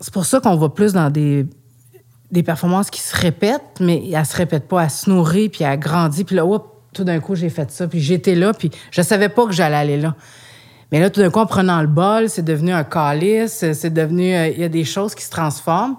C'est 0.00 0.12
pour 0.12 0.24
ça 0.26 0.40
qu'on 0.40 0.56
va 0.56 0.68
plus 0.68 0.92
dans 0.92 1.10
des, 1.10 1.46
des 2.30 2.42
performances 2.42 2.90
qui 2.90 3.00
se 3.00 3.16
répètent, 3.16 3.80
mais 3.80 4.08
elles 4.10 4.26
se 4.26 4.36
répètent 4.36 4.68
pas. 4.68 4.84
Elles 4.84 4.90
se 4.90 5.10
nourrit, 5.10 5.48
puis 5.48 5.64
elles 5.64 5.78
grandissent. 5.78 6.24
Puis 6.24 6.36
là, 6.36 6.46
hop, 6.46 6.82
tout 6.92 7.04
d'un 7.04 7.20
coup, 7.20 7.34
j'ai 7.34 7.50
fait 7.50 7.70
ça. 7.70 7.86
Puis 7.88 8.00
j'étais 8.00 8.34
là, 8.34 8.52
puis 8.52 8.70
je 8.90 9.02
savais 9.02 9.28
pas 9.28 9.46
que 9.46 9.52
j'allais 9.52 9.76
aller 9.76 9.96
là. 10.00 10.14
Mais 10.92 10.98
là, 11.00 11.08
tout 11.10 11.20
d'un 11.20 11.30
coup, 11.30 11.38
en 11.38 11.46
prenant 11.46 11.80
le 11.80 11.86
bol, 11.86 12.28
c'est 12.28 12.42
devenu 12.44 12.72
un 12.72 12.82
calice, 12.84 13.64
c'est 13.74 13.90
devenu. 13.92 14.34
euh, 14.34 14.48
Il 14.48 14.60
y 14.60 14.64
a 14.64 14.68
des 14.68 14.84
choses 14.84 15.14
qui 15.14 15.22
se 15.24 15.30
transforment. 15.30 15.96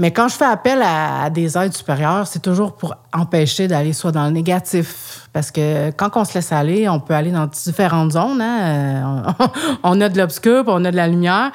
Mais 0.00 0.12
quand 0.12 0.28
je 0.28 0.34
fais 0.34 0.46
appel 0.46 0.80
à, 0.82 1.28
des 1.28 1.58
aides 1.58 1.74
supérieures, 1.74 2.26
c'est 2.26 2.40
toujours 2.40 2.72
pour 2.74 2.94
empêcher 3.12 3.68
d'aller 3.68 3.92
soit 3.92 4.12
dans 4.12 4.24
le 4.24 4.30
négatif. 4.30 5.28
Parce 5.30 5.50
que 5.50 5.90
quand 5.90 6.08
on 6.14 6.24
se 6.24 6.32
laisse 6.34 6.52
aller, 6.52 6.88
on 6.88 7.00
peut 7.00 7.12
aller 7.12 7.30
dans 7.30 7.46
différentes 7.46 8.12
zones. 8.12 8.40
hein. 8.40 8.60
Euh, 8.62 9.44
On, 9.82 10.00
a 10.00 10.08
de 10.08 10.16
l'obscur, 10.16 10.64
on 10.68 10.82
a 10.86 10.90
de 10.90 10.96
la 10.96 11.06
lumière. 11.06 11.52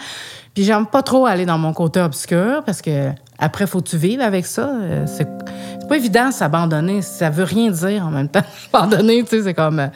Puis 0.53 0.63
j'aime 0.63 0.85
pas 0.85 1.01
trop 1.01 1.25
aller 1.25 1.47
dans 1.47 1.57
mon 1.57 1.73
côté 1.73 1.99
obscur 1.99 2.61
parce 2.63 2.83
que 2.83 3.09
après, 3.39 3.65
faut 3.65 3.81
que 3.81 3.89
tu 3.89 3.97
vives 3.97 4.21
avec 4.21 4.45
ça. 4.45 4.69
Euh, 4.69 5.05
C'est 5.07 5.27
pas 5.89 5.97
évident 5.97 6.27
de 6.27 6.33
s'abandonner. 6.33 7.01
Ça 7.01 7.31
veut 7.31 7.43
rien 7.45 7.71
dire 7.71 8.05
en 8.05 8.11
même 8.11 8.29
temps. 8.29 8.43
Abandonner, 8.73 9.23
tu 9.23 9.29
sais, 9.37 9.41
c'est 9.43 9.53
comme. 9.55 9.79
euh, 9.79 9.87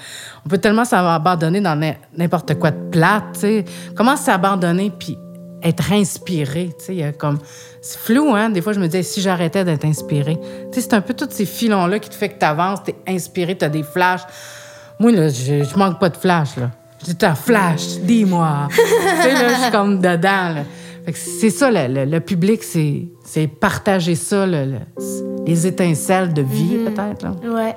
On 0.43 0.49
peut 0.49 0.57
tellement 0.57 0.85
s'abandonner 0.85 1.61
dans 1.61 1.75
n'im- 1.75 1.93
n'importe 2.17 2.55
quoi 2.57 2.71
de 2.71 2.89
plate, 2.89 3.23
tu 3.35 3.39
sais. 3.41 3.65
Comment 3.95 4.15
s'abandonner 4.17 4.89
puis 4.89 5.17
être 5.63 5.91
inspiré, 5.91 6.69
tu 6.79 6.95
sais. 6.97 7.13
comme. 7.17 7.39
C'est 7.81 7.97
flou, 7.99 8.33
hein. 8.35 8.49
Des 8.49 8.61
fois, 8.61 8.73
je 8.73 8.79
me 8.79 8.87
dis, 8.87 9.03
si 9.03 9.21
j'arrêtais 9.21 9.63
d'être 9.63 9.85
inspiré. 9.85 10.37
Tu 10.71 10.79
sais, 10.79 10.81
c'est 10.81 10.93
un 10.93 11.01
peu 11.01 11.13
tous 11.13 11.27
ces 11.31 11.45
filons-là 11.45 11.99
qui 11.99 12.09
te 12.09 12.15
fait 12.15 12.29
que 12.29 12.39
tu 12.39 12.45
avances, 12.45 12.79
tu 12.83 12.91
es 12.91 13.13
inspiré, 13.15 13.57
tu 13.57 13.65
as 13.65 13.69
des 13.69 13.83
flashs. 13.83 14.21
Moi, 14.99 15.11
là, 15.11 15.29
je, 15.29 15.63
je 15.63 15.77
manque 15.77 15.99
pas 15.99 16.09
de 16.09 16.17
flash, 16.17 16.57
là. 16.57 16.71
J'ai 17.07 17.25
un 17.25 17.35
flash, 17.35 17.97
dis-moi. 18.01 18.67
tu 18.69 18.75
sais, 18.75 19.33
là, 19.33 19.53
je 19.55 19.61
suis 19.61 19.71
comme 19.71 19.97
dedans, 19.99 20.53
là. 20.55 20.63
Fait 21.05 21.13
que 21.13 21.17
c'est 21.17 21.49
ça, 21.49 21.71
le, 21.71 21.87
le- 21.93 22.05
le 22.05 22.19
public, 22.19 22.61
c'est, 22.61 23.07
c'est 23.23 23.47
partager 23.47 24.15
ça, 24.15 24.45
le- 24.45 24.65
le- 24.65 25.45
les 25.45 25.65
étincelles 25.65 26.33
de 26.33 26.41
vie, 26.41 26.77
peut-être. 26.85 27.23
Là. 27.23 27.31
Ouais. 27.49 27.75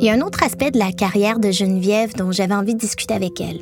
Il 0.00 0.06
y 0.06 0.08
a 0.08 0.14
un 0.14 0.22
autre 0.22 0.42
aspect 0.42 0.70
de 0.70 0.78
la 0.78 0.92
carrière 0.92 1.38
de 1.38 1.50
Geneviève 1.50 2.14
dont 2.16 2.32
j'avais 2.32 2.54
envie 2.54 2.72
de 2.72 2.78
discuter 2.78 3.12
avec 3.12 3.38
elle. 3.38 3.60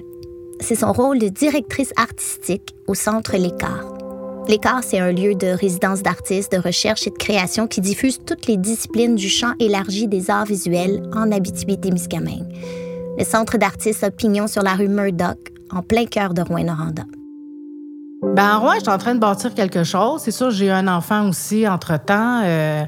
C'est 0.60 0.76
son 0.76 0.92
rôle 0.92 1.18
de 1.18 1.26
directrice 1.26 1.92
artistique 1.96 2.76
au 2.86 2.94
Centre 2.94 3.36
L'Écart. 3.36 3.92
L'Écart, 4.46 4.84
c'est 4.84 5.00
un 5.00 5.10
lieu 5.10 5.34
de 5.34 5.48
résidence 5.48 6.00
d'artistes, 6.00 6.52
de 6.52 6.58
recherche 6.58 7.08
et 7.08 7.10
de 7.10 7.16
création 7.16 7.66
qui 7.66 7.80
diffuse 7.80 8.20
toutes 8.24 8.46
les 8.46 8.56
disciplines 8.56 9.16
du 9.16 9.28
champ 9.28 9.54
élargi 9.58 10.06
des 10.06 10.30
arts 10.30 10.44
visuels 10.44 11.02
en 11.12 11.32
Abitibi-Témiscamingue. 11.32 12.46
Le 13.18 13.24
centre 13.24 13.58
d'artistes 13.58 14.04
a 14.04 14.12
pignon 14.12 14.46
sur 14.46 14.62
la 14.62 14.74
rue 14.74 14.86
Murdoch, 14.86 15.52
en 15.72 15.82
plein 15.82 16.04
cœur 16.04 16.34
de 16.34 16.42
Rouen-Noranda. 16.42 17.02
Ben, 18.22 18.54
en 18.54 18.60
Rouen, 18.60 18.74
je 18.76 18.82
suis 18.82 18.90
en 18.90 18.98
train 18.98 19.16
de 19.16 19.20
bâtir 19.20 19.54
quelque 19.54 19.82
chose. 19.82 20.20
C'est 20.22 20.30
sûr, 20.30 20.52
j'ai 20.52 20.70
un 20.70 20.86
enfant 20.86 21.28
aussi 21.28 21.66
entre-temps. 21.66 22.42
Euh, 22.44 22.84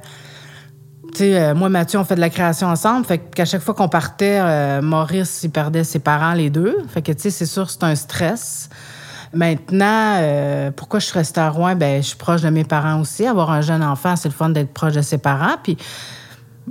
tu 1.13 1.19
sais, 1.19 1.39
euh, 1.39 1.55
moi, 1.55 1.69
Mathieu, 1.69 1.99
on 1.99 2.05
fait 2.05 2.15
de 2.15 2.21
la 2.21 2.31
création 2.31 2.69
ensemble. 2.69 3.07
Fait 3.07 3.19
qu'à 3.19 3.45
chaque 3.45 3.63
fois 3.63 3.75
qu'on 3.75 3.89
partait, 3.89 4.39
euh, 4.41 4.83
Maurice, 4.83 5.41
il 5.43 5.51
perdait 5.51 5.85
ses 5.85 5.99
parents, 5.99 6.33
les 6.33 6.51
deux. 6.51 6.77
Fait 6.89 7.03
que, 7.03 7.13
c'est 7.17 7.47
sûr, 7.47 7.71
c'est 7.71 7.85
un 7.85 7.95
stress. 7.95 8.69
Maintenant, 9.33 10.17
euh, 10.19 10.71
pourquoi 10.75 10.99
je 11.01 11.07
suis 11.07 11.19
restée 11.19 11.41
à 11.41 11.51
Rouen? 11.51 11.77
Ben, 11.77 12.03
je 12.03 12.09
suis 12.09 12.17
proche 12.17 12.43
de 12.43 12.51
mes 12.51 12.65
parents 12.65 13.01
aussi. 13.01 13.27
Avoir 13.27 13.51
un 13.51 13.61
jeune 13.61 13.83
enfant, 13.83 14.17
c'est 14.17 14.29
le 14.29 14.35
fun 14.35 14.51
d'être 14.51 14.73
proche 14.73 14.95
de 14.95 15.03
ses 15.03 15.19
parents. 15.19 15.57
Puis, 15.63 15.77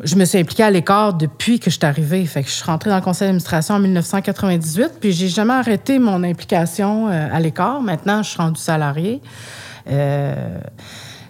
je 0.03 0.15
me 0.15 0.25
suis 0.25 0.37
impliquée 0.37 0.63
à 0.63 0.71
l'écart 0.71 1.13
depuis 1.13 1.59
que 1.59 1.69
je 1.69 1.77
suis 1.77 1.85
arrivée. 1.85 2.25
Fait 2.25 2.43
que 2.43 2.49
je 2.49 2.53
suis 2.53 2.65
rentrée 2.65 2.89
dans 2.89 2.97
le 2.97 3.01
conseil 3.01 3.27
d'administration 3.27 3.75
en 3.75 3.79
1998, 3.79 4.93
puis 4.99 5.11
j'ai 5.11 5.27
jamais 5.27 5.53
arrêté 5.53 5.99
mon 5.99 6.23
implication 6.23 7.07
à 7.07 7.39
l'écart. 7.39 7.81
Maintenant, 7.81 8.23
je 8.23 8.29
suis 8.29 8.37
rendue 8.37 8.59
salariée. 8.59 9.21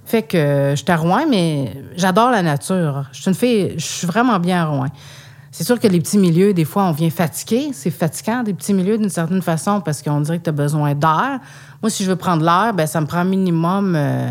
Fait 0.09 0.23
que 0.23 0.71
je 0.71 0.75
suis 0.75 0.91
à 0.91 0.97
Rouen, 0.97 1.25
mais 1.29 1.71
j'adore 1.95 2.31
la 2.31 2.41
nature. 2.41 3.05
Je 3.11 3.31
suis 3.31 3.73
je 3.77 3.85
suis 3.85 4.07
vraiment 4.07 4.39
bien 4.39 4.63
à 4.63 4.65
Rouen. 4.65 4.87
C'est 5.51 5.63
sûr 5.63 5.79
que 5.79 5.87
les 5.87 5.99
petits 5.99 6.17
milieux, 6.17 6.53
des 6.53 6.65
fois, 6.65 6.85
on 6.85 6.91
vient 6.91 7.11
fatiguer. 7.11 7.69
C'est 7.73 7.91
fatigant, 7.91 8.41
des 8.41 8.55
petits 8.55 8.73
milieux, 8.73 8.97
d'une 8.97 9.09
certaine 9.09 9.43
façon, 9.43 9.81
parce 9.81 10.01
qu'on 10.01 10.21
dirait 10.21 10.39
que 10.39 10.45
tu 10.45 10.49
as 10.49 10.53
besoin 10.53 10.95
d'air. 10.95 11.39
Moi, 11.83 11.91
si 11.91 12.03
je 12.03 12.09
veux 12.09 12.15
prendre 12.15 12.43
l'air, 12.43 12.73
ben, 12.73 12.87
ça 12.87 13.01
me 13.01 13.05
prend 13.05 13.23
minimum 13.23 13.95
euh, 13.95 14.29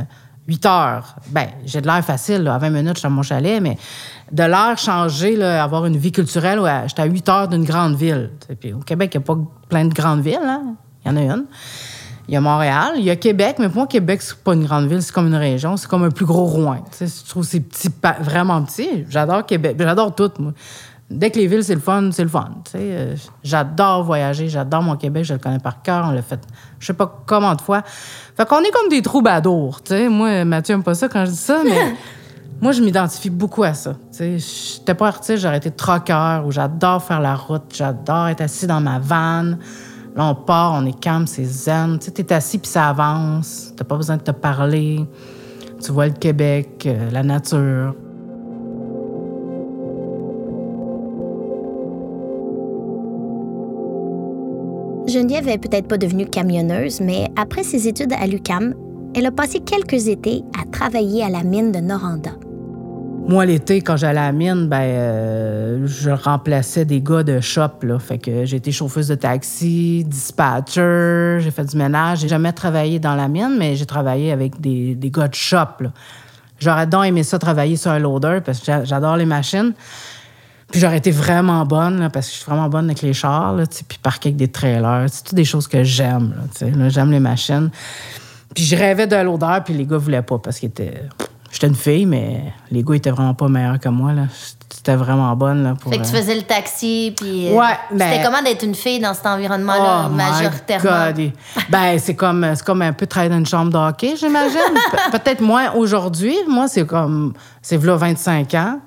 8 0.49 0.67
heures. 0.67 1.17
Ben, 1.31 1.47
j'ai 1.65 1.81
de 1.81 1.87
l'air 1.87 2.05
facile, 2.05 2.49
à 2.49 2.59
20 2.59 2.71
minutes, 2.71 2.95
je 2.95 2.99
suis 3.01 3.07
à 3.07 3.11
mon 3.11 3.23
chalet, 3.23 3.61
mais 3.61 3.79
de 4.33 4.43
l'air 4.43 4.77
changé, 4.79 5.37
là, 5.37 5.63
avoir 5.63 5.87
une 5.87 5.97
vie 5.97 6.11
culturelle, 6.11 6.59
ouais, 6.59 6.83
j'étais 6.87 7.03
à 7.03 7.07
8 7.07 7.29
heures 7.29 7.49
d'une 7.49 7.65
grande 7.65 7.95
ville. 7.95 8.31
Puis 8.59 8.73
au 8.73 8.81
Québec, 8.81 9.13
il 9.15 9.19
n'y 9.19 9.25
a 9.25 9.27
pas 9.27 9.39
plein 9.69 9.85
de 9.85 9.95
grandes 9.95 10.23
villes. 10.23 10.39
Hein? 10.43 10.75
Il 11.05 11.09
y 11.09 11.15
en 11.15 11.17
a 11.17 11.21
une. 11.35 11.45
Il 12.29 12.35
y 12.35 12.37
a 12.37 12.41
Montréal, 12.43 12.93
il 12.97 13.05
y 13.05 13.11
a 13.11 13.17
Québec, 13.17 13.57
mais 13.59 13.69
pour 13.69 13.77
moi, 13.79 13.87
Québec, 13.87 14.21
c'est 14.21 14.37
pas 14.37 14.53
une 14.53 14.65
grande 14.65 14.87
ville, 14.87 15.03
c'est 15.03 15.15
comme 15.15 15.29
une 15.29 15.35
région, 15.35 15.79
c'est 15.79 15.89
comme 15.89 16.05
un 16.05 16.11
plus 16.11 16.27
gros 16.27 16.45
Rouen. 16.45 16.85
Tu 16.91 17.07
sais, 17.07 17.23
je 17.25 17.31
trouve 17.31 17.43
c'est 17.43 17.61
petit, 17.61 17.89
vraiment 18.21 18.63
petit. 18.63 19.07
J'adore 19.09 19.47
Québec, 19.47 19.77
j'adore 19.79 20.15
tout, 20.15 20.31
moi. 20.39 20.53
Dès 21.11 21.31
que 21.31 21.39
les 21.39 21.47
villes, 21.47 21.65
c'est 21.65 21.75
le 21.75 21.81
fun, 21.81 22.11
c'est 22.13 22.23
le 22.23 22.29
fun. 22.29 22.51
tu 22.67 22.73
sais. 22.73 22.79
Euh, 22.81 23.17
J'adore 23.43 24.05
voyager, 24.05 24.51
j'adore 24.51 24.83
mon 24.83 24.97
Québec, 24.97 25.25
je 25.25 25.33
le 25.33 25.39
connais 25.39 25.59
par 25.59 25.81
cœur, 25.81 26.05
on 26.07 26.11
l'a 26.13 26.21
fait 26.21 26.39
je 26.79 26.87
sais 26.87 26.93
pas 26.93 27.23
combien 27.27 27.55
de 27.55 27.63
fois. 27.63 27.83
Fait 28.37 28.47
qu'on 28.47 28.61
est 28.61 28.71
comme 28.71 28.91
des 28.91 29.01
troubadours, 29.01 29.83
tu 29.83 29.95
sais. 29.95 30.09
Moi, 30.11 30.45
Mathieu 30.45 30.75
aime 30.75 30.83
pas 30.83 30.95
ça 30.95 31.09
quand 31.09 31.25
je 31.25 31.31
dis 31.31 31.37
ça, 31.37 31.63
mais 31.65 31.95
moi, 32.61 32.73
je 32.73 32.83
m'identifie 32.83 33.31
beaucoup 33.31 33.63
à 33.63 33.73
ça. 33.73 33.95
Tu 34.13 34.19
sais, 34.19 34.39
j'étais 34.39 34.93
pas 34.93 35.09
artiste, 35.09 35.39
j'aurais 35.43 35.57
été 35.57 35.71
troqueur 35.71 36.45
ou 36.47 36.53
j'adore 36.53 37.03
faire 37.03 37.21
la 37.21 37.35
route, 37.35 37.73
j'adore 37.75 38.29
être 38.29 38.43
assis 38.43 38.67
dans 38.67 38.83
ma 38.83 38.99
vanne. 38.99 39.59
Là, 40.17 40.27
on 40.27 40.35
part, 40.35 40.73
on 40.75 40.87
est 40.87 40.99
calme, 40.99 41.27
c'est 41.27 41.45
zen. 41.45 41.99
Tu 41.99 42.07
sais, 42.07 42.11
t'es 42.11 42.33
assis 42.33 42.59
puis 42.59 42.69
ça 42.69 42.89
avance. 42.89 43.73
T'as 43.77 43.85
pas 43.85 43.97
besoin 43.97 44.17
de 44.17 44.23
te 44.23 44.31
parler. 44.31 45.07
Tu 45.83 45.93
vois 45.93 46.07
le 46.07 46.15
Québec, 46.15 46.85
euh, 46.87 47.11
la 47.11 47.23
nature. 47.23 47.95
Geneviève 55.09 55.49
est 55.49 55.59
peut-être 55.59 55.89
pas 55.89 55.97
devenue 55.97 56.27
camionneuse, 56.27 57.01
mais 57.01 57.29
après 57.37 57.63
ses 57.63 57.89
études 57.89 58.13
à 58.13 58.27
l'UCAM, 58.27 58.75
elle 59.15 59.25
a 59.25 59.31
passé 59.31 59.61
quelques 59.61 60.09
étés 60.09 60.45
à 60.61 60.67
travailler 60.67 61.25
à 61.25 61.31
la 61.31 61.45
mine 61.45 61.73
de 61.73 61.79
Noranda. 61.79 62.33
Moi, 63.29 63.45
l'été, 63.45 63.83
quand 63.83 63.99
j'allais 63.99 64.21
à 64.21 64.27
la 64.27 64.33
mine, 64.33 64.69
ben, 64.69 64.81
euh, 64.81 65.87
je 65.87 66.09
remplaçais 66.09 66.87
des 66.87 67.03
gars 67.03 67.23
de 67.23 67.41
shop. 67.41 67.83
Là. 67.83 67.99
Fait 67.99 68.17
que 68.17 68.47
j'ai 68.47 68.57
été 68.57 68.73
chauffeuse 68.73 69.09
de 69.09 69.17
taxi, 69.17 70.03
dispatcher, 70.07 71.37
j'ai 71.41 71.51
fait 71.51 71.65
du 71.67 71.77
ménage. 71.77 72.21
J'ai 72.21 72.29
jamais 72.29 72.55
travaillé 72.55 72.99
dans 72.99 73.15
la 73.15 73.29
mine, 73.29 73.57
mais 73.59 73.77
j'ai 73.77 73.85
travaillé 73.85 74.33
avec 74.33 74.59
des, 74.59 74.95
des 74.95 75.11
gars 75.11 75.29
de 75.29 75.35
shop. 75.35 75.85
J'aurais 76.59 76.87
donc 76.87 77.05
aimé 77.05 77.23
ça 77.23 77.39
travailler 77.39 77.77
sur 77.77 77.91
un 77.91 77.99
loader 77.99 78.39
parce 78.43 78.61
que 78.61 78.65
j'a- 78.65 78.85
j'adore 78.85 79.19
les 79.19 79.27
machines. 79.27 79.75
Puis 80.73 80.81
j'aurais 80.81 80.97
été 80.97 81.11
vraiment 81.11 81.67
bonne, 81.67 82.01
là, 82.01 82.09
parce 82.09 82.29
que 82.29 82.33
je 82.33 82.39
suis 82.39 82.47
vraiment 82.51 82.71
bonne 82.71 82.87
avec 82.87 83.03
les 83.03 83.13
chars, 83.13 83.55
là, 83.55 83.65
puis 83.67 83.99
parquer 84.03 84.31
avec 84.31 84.37
des 84.37 84.49
trailers. 84.49 85.05
C'est 85.11 85.25
toutes 85.25 85.35
des 85.35 85.45
choses 85.45 85.69
que 85.69 85.85
j'aime. 85.85 86.35
là, 86.63 86.69
là. 86.77 86.89
J'aime 86.89 87.11
les 87.11 87.21
machines. 87.21 87.69
Puis 88.55 88.65
je 88.65 88.75
rêvais 88.75 89.07
de 89.07 89.17
l'odeur, 89.17 89.63
puis 89.65 89.75
les 89.75 89.85
gars 89.85 89.99
voulaient 89.99 90.23
pas 90.23 90.39
parce 90.39 90.59
qu'ils 90.59 90.71
étaient. 90.71 91.03
J'étais 91.51 91.67
une 91.69 91.75
fille, 91.75 92.05
mais 92.07 92.53
les 92.71 92.83
gars 92.83 92.95
étaient 92.95 93.11
vraiment 93.11 93.33
pas 93.35 93.49
meilleurs 93.49 93.79
que 93.81 93.89
moi. 93.89 94.13
Là. 94.13 94.23
C'était 94.69 94.97
vraiment 94.97 95.35
bonne. 95.35 95.63
Là, 95.65 95.75
pour, 95.81 95.91
Fait 95.91 95.99
que 95.99 96.05
tu 96.05 96.15
euh, 96.15 96.19
faisais 96.19 96.35
le 96.35 96.43
taxi, 96.43 97.15
puis. 97.17 97.49
euh, 97.49 97.53
Ouais, 97.55 97.73
ben- 97.91 98.11
C'était 98.13 98.23
comment 98.25 98.43
d'être 98.43 98.63
une 98.65 98.75
fille 98.75 99.01
dans 99.01 99.15
cet 99.15 99.25
environnement-là, 99.27 100.07
Oh 100.07 100.13
majoritairement? 100.15 101.11
God. 101.17 101.31
Ben, 101.71 101.99
c'est 101.99 102.15
comme, 102.15 102.47
c'est 102.55 102.65
comme 102.65 102.83
un 102.83 102.93
peu 102.93 103.07
travailler 103.07 103.31
dans 103.31 103.39
une 103.39 103.47
chambre 103.47 103.73
de 103.73 103.79
hockey, 103.79 104.15
j'imagine. 104.17 104.59
Pe- 104.93 105.19
Peut-être 105.19 105.41
moins 105.41 105.73
aujourd'hui. 105.73 106.37
Moi, 106.49 106.69
c'est 106.69 106.87
comme. 106.87 107.33
C'est 107.63 107.83
là 107.83 107.97
25 107.97 108.55
ans. 108.55 108.81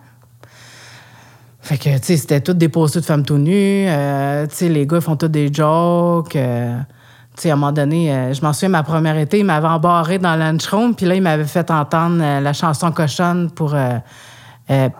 Fait 1.63 1.77
que, 1.77 1.95
tu 1.97 2.03
sais, 2.03 2.17
c'était 2.17 2.41
tout 2.41 2.53
des 2.53 2.69
posters 2.69 3.01
de 3.01 3.05
femmes 3.07 3.25
tout 3.25 3.37
nues. 3.37 3.85
euh, 3.87 4.47
tu 4.47 4.55
sais, 4.55 4.69
les 4.69 4.85
gars 4.87 5.01
font 5.01 5.15
tous 5.15 5.27
des 5.27 5.51
jokes. 5.53 6.35
euh, 6.35 6.77
tu 7.35 7.43
sais, 7.43 7.49
à 7.49 7.53
un 7.53 7.55
moment 7.55 7.71
donné, 7.71 8.13
euh, 8.13 8.33
je 8.33 8.41
m'en 8.41 8.51
souviens, 8.51 8.69
ma 8.69 8.83
première 8.83 9.17
été, 9.17 9.39
ils 9.39 9.45
m'avaient 9.45 9.67
embarré 9.67 10.19
dans 10.19 10.33
le 10.33 10.39
lunchroom, 10.39 10.95
puis 10.95 11.05
là, 11.05 11.15
ils 11.15 11.21
m'avaient 11.21 11.45
fait 11.45 11.71
entendre 11.71 12.21
euh, 12.21 12.39
la 12.41 12.53
chanson 12.53 12.91
cochonne 12.91 13.49
pour 13.51 13.73
euh, 13.73 13.99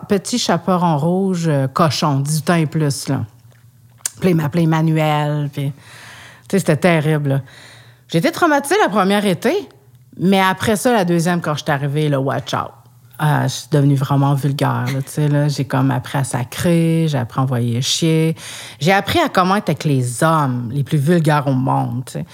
Petit 0.06 0.38
chaperon 0.38 0.98
rouge, 0.98 1.50
cochon, 1.72 2.20
18 2.20 2.50
ans 2.50 2.54
et 2.56 2.66
plus, 2.66 3.08
là. 3.08 3.24
Puis 4.20 4.30
il 4.30 4.36
m'appelait 4.36 4.64
Emmanuel. 4.64 5.48
Puis, 5.50 5.72
tu 5.72 5.72
sais, 6.50 6.58
c'était 6.58 6.76
terrible. 6.76 7.42
été 8.12 8.30
traumatisée 8.30 8.74
la 8.82 8.90
première 8.90 9.24
été, 9.24 9.66
mais 10.18 10.40
après 10.40 10.76
ça, 10.76 10.92
la 10.92 11.06
deuxième, 11.06 11.40
quand 11.40 11.54
je 11.54 11.62
suis 11.62 11.72
arrivée, 11.72 12.10
là, 12.10 12.20
watch 12.20 12.52
out. 12.52 12.81
Ah, 13.18 13.46
je 13.46 13.52
suis 13.52 13.68
devenue 13.70 13.94
vraiment 13.94 14.34
vulgaire. 14.34 14.86
Là, 14.86 15.02
tu 15.04 15.10
sais, 15.10 15.28
là. 15.28 15.48
J'ai 15.48 15.64
comme 15.64 15.90
appris 15.90 16.18
à 16.18 16.24
sacrer, 16.24 17.06
j'ai 17.08 17.18
appris 17.18 17.40
à 17.40 17.42
envoyer 17.44 17.80
chier. 17.80 18.34
J'ai 18.80 18.92
appris 18.92 19.20
à 19.20 19.28
comment 19.28 19.56
être 19.56 19.68
avec 19.68 19.84
les 19.84 20.24
hommes 20.24 20.70
les 20.72 20.82
plus 20.82 20.98
vulgaires 20.98 21.46
au 21.46 21.52
monde. 21.52 22.04
tu 22.06 22.12
sais. 22.14 22.24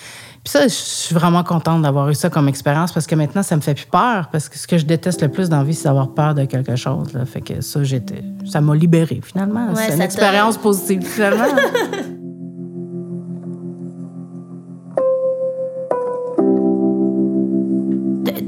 Puis 0.44 0.52
ça, 0.52 0.62
je 0.62 0.68
suis 0.72 1.14
vraiment 1.14 1.44
contente 1.44 1.82
d'avoir 1.82 2.08
eu 2.08 2.14
ça 2.14 2.30
comme 2.30 2.48
expérience 2.48 2.92
parce 2.92 3.06
que 3.06 3.14
maintenant, 3.14 3.42
ça 3.42 3.54
me 3.56 3.60
fait 3.60 3.74
plus 3.74 3.86
peur. 3.86 4.28
Parce 4.32 4.48
que 4.48 4.56
ce 4.56 4.66
que 4.66 4.78
je 4.78 4.86
déteste 4.86 5.20
le 5.20 5.28
plus 5.28 5.48
dans 5.50 5.58
la 5.58 5.64
vie, 5.64 5.74
c'est 5.74 5.84
d'avoir 5.84 6.08
peur 6.14 6.34
de 6.34 6.44
quelque 6.46 6.76
chose. 6.76 7.12
là. 7.12 7.26
Fait 7.26 7.42
que 7.42 7.60
ça, 7.60 7.82
j'étais, 7.84 8.22
ça 8.46 8.60
m'a 8.60 8.74
libérée 8.74 9.20
finalement. 9.22 9.68
Ouais, 9.72 9.88
c'est 9.88 9.94
une 9.94 10.00
expérience 10.00 10.56
positive 10.56 11.02
finalement. 11.04 11.44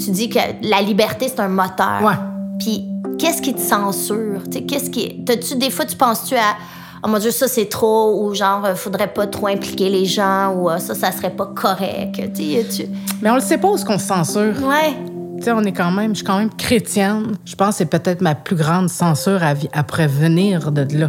Tu 0.03 0.11
dis 0.11 0.29
que 0.29 0.39
la 0.63 0.81
liberté, 0.83 1.29
c'est 1.29 1.41
un 1.41 1.49
moteur. 1.49 2.03
Ouais. 2.03 2.15
Puis 2.59 2.85
qu'est-ce 3.19 3.43
qui 3.43 3.55
te 3.55 3.61
censure? 3.61 4.43
Tu 4.51 4.59
sais, 4.59 4.63
qu'est-ce 4.65 4.91
qui. 4.91 5.25
T'as-tu, 5.25 5.57
des 5.57 5.71
fois, 5.71 5.85
tu 5.85 5.97
penses-tu 5.97 6.35
à. 6.37 6.57
Oh 7.03 7.09
mon 7.09 7.19
Dieu, 7.19 7.31
ça 7.31 7.49
c'est 7.49 7.67
trop, 7.71 8.23
ou 8.27 8.35
genre, 8.35 8.63
euh, 8.67 8.75
faudrait 8.75 9.11
pas 9.13 9.27
trop 9.27 9.47
impliquer 9.47 9.89
les 9.89 10.05
gens, 10.05 10.53
ou 10.55 10.69
euh, 10.69 10.77
ça, 10.79 10.95
ça 10.95 11.11
serait 11.13 11.31
pas 11.31 11.47
correct. 11.47 12.21
Tu 12.35 12.43
sais, 12.53 12.67
tu- 12.69 12.91
Mais 13.23 13.31
on 13.31 13.37
le 13.37 13.41
sait 13.41 13.57
pas 13.57 13.69
où 13.69 13.77
ce 13.79 13.85
qu'on 13.87 13.99
se 13.99 14.07
censure. 14.07 14.55
Ouais. 14.63 14.95
Tu 15.39 15.45
sais, 15.45 15.53
on 15.53 15.63
est 15.63 15.73
quand 15.73 15.91
même, 15.91 16.11
je 16.11 16.17
suis 16.17 16.27
quand 16.27 16.37
même 16.39 16.51
chrétienne. 16.55 17.37
Je 17.47 17.55
pense 17.55 17.71
que 17.71 17.75
c'est 17.77 17.87
peut-être 17.87 18.21
ma 18.21 18.35
plus 18.35 18.57
grande 18.57 18.91
censure 18.91 19.43
à, 19.43 19.55
à 19.73 19.83
prévenir 19.83 20.71
de 20.73 20.83
là. 20.99 21.09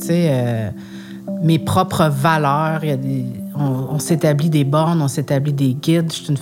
Tu 0.00 0.06
sais, 0.06 0.28
euh, 0.32 0.70
mes 1.42 1.60
propres 1.60 2.08
valeurs, 2.10 2.80
il 2.82 2.88
y 2.88 2.92
a 2.92 2.96
des, 2.96 3.24
on, 3.56 3.94
on 3.94 3.98
s'établit 4.00 4.50
des 4.50 4.64
bornes, 4.64 5.00
on 5.00 5.06
s'établit 5.08 5.52
des 5.52 5.74
guides. 5.74 6.10
Je 6.12 6.16
suis 6.16 6.28
une 6.30 6.36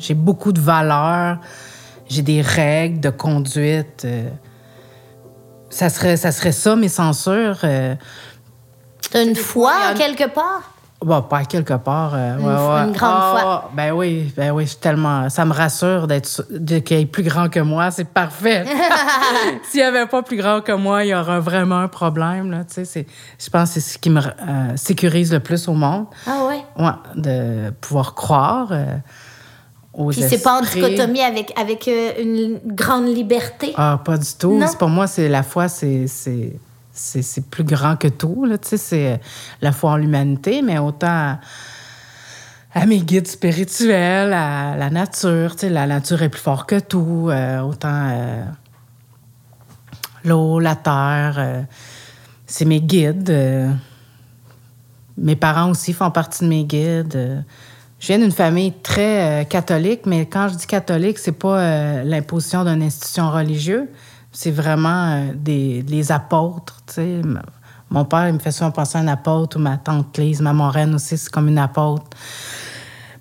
J'ai 0.00 0.14
beaucoup 0.14 0.52
de 0.52 0.60
valeurs, 0.60 1.38
j'ai 2.08 2.22
des 2.22 2.40
règles 2.40 3.00
de 3.00 3.10
conduite. 3.10 4.04
euh, 4.04 4.28
ça, 5.68 5.88
serait, 5.88 6.16
ça 6.16 6.32
serait 6.32 6.52
ça, 6.52 6.74
mes 6.74 6.88
censures. 6.88 7.58
euh, 7.64 7.94
une 9.14 9.36
foi, 9.36 9.72
a 9.90 9.94
quelque 9.94 10.28
part? 10.28 10.62
Bon, 11.02 11.22
pas 11.22 11.44
quelque 11.44 11.72
part. 11.74 12.12
euh, 12.14 12.36
Une 12.38 12.46
ouais, 12.46 12.56
foi- 12.56 12.74
ouais. 12.74 12.84
une 12.88 12.92
grande 12.92 13.20
Ah, 13.22 13.36
foi. 13.40 13.70
Ben 13.74 13.92
oui, 13.92 14.32
ben 14.36 14.50
oui, 14.52 14.64
je 14.64 14.70
suis 14.70 14.78
tellement. 14.80 15.28
Ça 15.30 15.44
me 15.46 15.52
rassure 15.54 16.06
d'être 16.06 16.44
qu'il 16.84 16.98
y 16.98 17.00
ait 17.00 17.06
plus 17.06 17.22
grand 17.22 17.48
que 17.48 17.60
moi, 17.60 17.90
c'est 17.90 18.04
parfait. 18.04 18.66
S'il 19.70 19.80
y 19.80 19.82
avait 19.82 20.06
pas 20.06 20.22
plus 20.22 20.36
grand 20.36 20.60
que 20.60 20.72
moi, 20.72 21.04
il 21.04 21.08
y 21.08 21.14
aurait 21.14 21.40
vraiment 21.40 21.78
un 21.78 21.88
problème. 21.88 22.50
Là, 22.50 22.64
c'est- 22.68 22.84
je 23.38 23.50
pense 23.50 23.68
que 23.74 23.80
c'est 23.80 23.92
ce 23.92 23.98
qui 23.98 24.10
me 24.10 24.20
euh, 24.20 24.76
sécurise 24.76 25.32
le 25.32 25.40
plus 25.40 25.68
au 25.68 25.72
monde. 25.74 26.04
Ah 26.26 26.44
ouais? 26.46 26.62
Ouais, 26.78 26.92
de 27.16 27.70
pouvoir 27.80 28.14
croire 28.14 28.68
euh, 28.72 28.84
aux 29.92 30.10
Puis 30.10 30.22
c'est 30.28 30.42
pas 30.42 30.58
en 30.58 30.62
dichotomie 30.62 31.20
avec, 31.20 31.52
avec 31.58 31.88
euh, 31.88 32.12
une 32.22 32.60
grande 32.74 33.08
liberté. 33.08 33.72
Ah, 33.76 34.00
pas 34.04 34.16
du 34.18 34.32
tout. 34.38 34.60
Pour 34.78 34.88
moi, 34.88 35.06
c'est 35.06 35.28
la 35.28 35.42
foi, 35.42 35.68
c'est 35.68 36.06
c'est 36.92 37.48
plus 37.50 37.64
grand 37.64 37.96
que 37.96 38.08
tout. 38.08 38.44
Là, 38.44 38.58
tu 38.58 38.68
sais, 38.68 38.76
c'est 38.76 39.12
euh, 39.12 39.16
la 39.62 39.72
foi 39.72 39.92
en 39.92 39.96
l'humanité, 39.96 40.60
mais 40.62 40.78
autant 40.78 41.06
à, 41.08 41.38
à 42.74 42.86
mes 42.86 42.98
guides 43.00 43.26
spirituels, 43.26 44.32
à 44.32 44.76
la 44.76 44.90
nature. 44.90 45.52
Tu 45.56 45.60
sais, 45.60 45.70
la 45.70 45.86
nature 45.86 46.22
est 46.22 46.28
plus 46.28 46.40
forte 46.40 46.68
que 46.68 46.78
tout. 46.78 47.28
euh, 47.30 47.60
autant 47.60 48.08
euh, 48.10 48.44
l'eau, 50.24 50.60
la 50.60 50.76
terre. 50.76 51.36
euh, 51.38 51.62
c'est 52.46 52.64
mes 52.64 52.80
guides. 52.80 53.32
mes 55.16 55.36
parents 55.36 55.70
aussi 55.70 55.92
font 55.92 56.10
partie 56.10 56.44
de 56.44 56.48
mes 56.48 56.64
guides. 56.64 57.44
Je 58.00 58.06
viens 58.06 58.18
d'une 58.18 58.32
famille 58.32 58.72
très 58.82 59.42
euh, 59.42 59.44
catholique, 59.44 60.06
mais 60.06 60.24
quand 60.26 60.48
je 60.48 60.54
dis 60.54 60.66
catholique, 60.66 61.18
c'est 61.18 61.32
pas 61.32 61.58
euh, 61.60 62.02
l'imposition 62.02 62.64
d'une 62.64 62.82
institution 62.82 63.30
religieuse, 63.30 63.86
c'est 64.32 64.50
vraiment 64.50 65.10
euh, 65.12 65.32
des, 65.34 65.82
les 65.86 66.10
apôtres. 66.10 66.80
tu 66.86 66.94
sais. 66.94 67.10
M- 67.20 67.42
Mon 67.90 68.04
père, 68.06 68.26
il 68.28 68.34
me 68.34 68.38
fait 68.38 68.52
souvent 68.52 68.70
penser 68.70 68.96
à 68.96 69.02
un 69.02 69.08
apôtre, 69.08 69.58
ou 69.58 69.60
ma 69.60 69.76
tante 69.76 70.16
Lise, 70.16 70.40
ma 70.40 70.54
moraine 70.54 70.94
aussi, 70.94 71.18
c'est 71.18 71.30
comme 71.30 71.48
une 71.48 71.58
apôtre. 71.58 72.04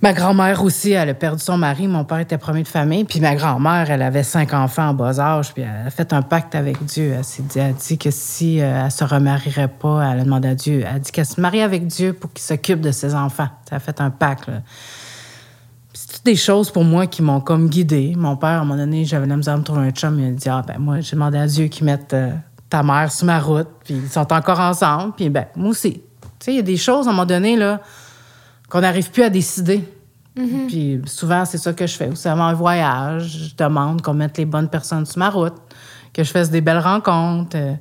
Ma 0.02 0.14
grand-mère 0.14 0.64
aussi, 0.64 0.92
elle 0.92 1.10
a 1.10 1.14
perdu 1.14 1.44
son 1.44 1.58
mari. 1.58 1.90
Mon 1.90 2.06
père 2.06 2.20
était 2.20 2.38
premier 2.38 2.64
de 2.64 2.70
famille. 2.70 3.04
Puis 3.04 3.20
ma 3.20 3.36
grand-mère, 3.36 3.92
elle 3.92 4.02
avait 4.02 4.24
cinq 4.24 4.54
enfants 4.54 4.90
en 4.90 4.94
bas 4.94 5.20
âge. 5.20 5.54
Puis 5.54 5.64
elle 5.64 5.88
a 5.88 5.90
fait 5.90 6.14
un 6.14 6.22
pacte 6.22 6.56
avec 6.56 6.84
Dieu. 6.86 7.16
Elle 7.18 7.24
s'est 7.26 7.44
dit, 7.44 7.60
dit 7.60 7.98
que 7.98 8.10
si 8.10 8.62
euh, 8.62 8.86
elle 8.86 8.92
se 8.92 9.04
remarierait 9.04 9.68
pas, 9.68 10.10
elle 10.10 10.22
a 10.22 10.24
demandé 10.24 10.48
à 10.48 10.56
Dieu. 10.56 10.86
Elle 10.88 10.96
a 10.96 11.00
dit 11.00 11.12
qu'elle 11.12 11.26
se 11.26 11.42
marie 11.42 11.62
avec 11.62 11.86
Dieu 11.86 12.14
pour 12.14 12.32
qu'il 12.32 12.44
s'occupe 12.44 12.80
de 12.80 12.92
ses 12.92 13.14
enfants. 13.14 13.50
Elle 13.70 13.76
a 13.76 13.80
fait 13.80 14.00
un 14.00 14.10
pacte. 14.10 14.50
C'est 15.94 16.14
toutes 16.14 16.26
des 16.26 16.38
choses 16.38 16.72
pour 16.72 16.86
moi 16.86 17.06
qui 17.06 17.22
m'ont 17.22 17.42
comme 17.42 17.68
guidée. 17.68 18.14
Mon 18.16 18.38
père, 18.38 18.50
à 18.50 18.56
un 18.56 18.60
moment 18.60 18.78
donné, 18.78 19.04
j'avais 19.04 19.28
la 19.28 19.36
misère 19.36 19.56
de 19.56 19.60
me 19.60 19.66
trouver 19.66 19.82
un 19.82 19.92
chum. 19.92 20.18
Il 20.18 20.28
a 20.28 20.32
dit, 20.32 20.48
ah 20.48 20.64
ben 20.66 20.80
moi, 20.80 21.02
j'ai 21.02 21.18
demandé 21.18 21.38
à 21.38 21.46
Dieu 21.46 21.68
qu'il 21.68 21.86
mette 21.86 22.14
euh, 22.14 22.32
ta 22.70 22.84
mère 22.84 23.12
sur 23.12 23.26
ma 23.26 23.42
route. 23.42 23.68
Puis 23.84 23.96
ils 23.96 24.10
sont 24.10 24.32
encore 24.32 24.62
ensemble. 24.62 25.12
Puis 25.18 25.30
ben 25.30 25.48
moi 25.58 25.72
aussi. 25.72 25.96
Tu 26.40 26.46
sais, 26.46 26.54
il 26.54 26.56
y 26.56 26.60
a 26.60 26.62
des 26.64 26.78
choses, 26.78 27.06
à 27.06 27.10
un 27.10 27.14
moment 27.14 27.26
donné, 27.26 27.58
là, 27.58 27.82
qu'on 28.70 28.82
n'arrive 28.82 29.10
plus 29.12 29.24
à 29.24 29.30
décider. 29.30 29.84
Puis 30.68 31.02
souvent, 31.06 31.44
c'est 31.44 31.58
ça 31.58 31.74
que 31.74 31.86
je 31.86 31.96
fais. 31.96 32.08
Aussi, 32.08 32.28
avant 32.28 32.46
un 32.46 32.54
voyage, 32.54 33.50
je 33.50 33.56
demande 33.56 34.02
qu'on 34.02 34.14
mette 34.14 34.38
les 34.38 34.46
bonnes 34.46 34.70
personnes 34.70 35.06
sur 35.06 35.18
ma 35.18 35.30
route, 35.30 35.56
que 36.14 36.24
je 36.24 36.32
fasse 36.32 36.50
des 36.50 36.62
belles 36.62 36.80
rencontres. 36.80 37.58
euh, 37.58 37.74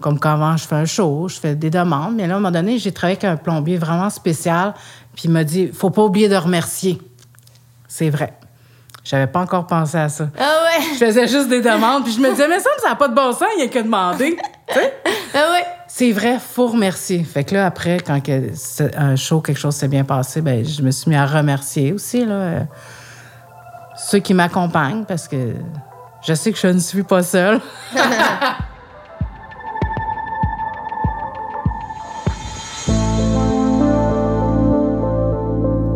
comme 0.00 0.18
quand 0.18 0.32
avant, 0.32 0.56
je 0.56 0.66
fais 0.66 0.74
un 0.74 0.84
show, 0.84 1.28
je 1.28 1.40
fais 1.40 1.54
des 1.54 1.70
demandes. 1.70 2.14
Mais 2.16 2.26
là, 2.26 2.34
à 2.34 2.36
un 2.36 2.40
moment 2.40 2.52
donné, 2.52 2.78
j'ai 2.78 2.92
travaillé 2.92 3.16
avec 3.16 3.24
un 3.24 3.36
plombier 3.36 3.78
vraiment 3.78 4.10
spécial. 4.10 4.74
Puis 5.14 5.24
il 5.24 5.30
m'a 5.30 5.44
dit 5.44 5.68
faut 5.72 5.90
pas 5.90 6.02
oublier 6.02 6.28
de 6.28 6.36
remercier. 6.36 7.00
C'est 7.88 8.10
vrai. 8.10 8.34
J'avais 9.04 9.26
pas 9.26 9.40
encore 9.40 9.66
pensé 9.66 9.96
à 9.96 10.08
ça. 10.08 10.28
Ah 10.38 10.58
ouais. 10.64 10.84
Je 10.94 11.04
faisais 11.04 11.26
juste 11.26 11.48
des 11.48 11.60
demandes. 11.60 12.04
Puis 12.04 12.12
je 12.12 12.20
me 12.20 12.30
disais 12.30 12.48
mais 12.48 12.60
ça, 12.60 12.70
ça 12.80 12.90
n'a 12.90 12.94
pas 12.96 13.08
de 13.08 13.14
bon 13.14 13.32
sens, 13.32 13.48
il 13.56 13.58
n'y 13.58 13.64
a 13.64 13.68
que 13.68 13.78
demander. 13.80 14.36
Tu 14.68 14.74
sais? 14.74 14.94
Ah 15.34 15.50
ouais. 15.52 15.64
C'est 15.94 16.12
vrai, 16.12 16.38
faut 16.38 16.68
remercier. 16.68 17.22
Fait 17.22 17.44
que 17.44 17.52
là, 17.52 17.66
après, 17.66 17.98
quand 18.00 18.18
un 18.96 19.14
show, 19.14 19.42
quelque 19.42 19.58
chose 19.58 19.74
s'est 19.74 19.88
bien 19.88 20.04
passé, 20.04 20.40
ben, 20.40 20.64
je 20.64 20.80
me 20.80 20.90
suis 20.90 21.10
mis 21.10 21.16
à 21.16 21.26
remercier 21.26 21.92
aussi, 21.92 22.24
là, 22.24 22.34
euh, 22.34 22.62
ceux 23.94 24.20
qui 24.20 24.32
m'accompagnent, 24.32 25.04
parce 25.04 25.28
que 25.28 25.52
je 26.26 26.32
sais 26.32 26.50
que 26.50 26.58
je 26.58 26.68
ne 26.68 26.78
suis 26.78 27.02
pas 27.02 27.22
seule. 27.22 27.60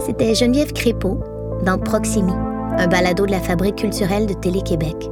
C'était 0.04 0.34
Geneviève 0.34 0.74
Crépeau 0.74 1.24
dans 1.64 1.78
Proximi, 1.78 2.34
un 2.76 2.86
balado 2.86 3.24
de 3.24 3.30
la 3.30 3.40
Fabrique 3.40 3.76
culturelle 3.76 4.26
de 4.26 4.34
Télé-Québec. 4.34 5.08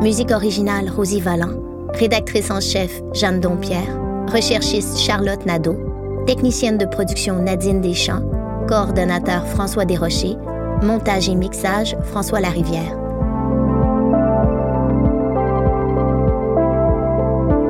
Musique 0.00 0.30
originale 0.30 0.88
Rosie 0.88 1.20
Vallant, 1.20 1.65
rédactrice 1.94 2.50
en 2.50 2.60
chef 2.60 3.00
Jeanne 3.12 3.40
Dompierre, 3.40 3.98
recherchiste 4.32 4.98
Charlotte 4.98 5.44
Nadeau, 5.46 5.76
technicienne 6.26 6.78
de 6.78 6.84
production 6.84 7.36
Nadine 7.36 7.80
Deschamps, 7.80 8.22
coordonnateur 8.68 9.46
François 9.46 9.84
Desrochers, 9.84 10.36
montage 10.82 11.28
et 11.28 11.34
mixage 11.34 11.96
François 12.02 12.40
Larivière. 12.40 12.96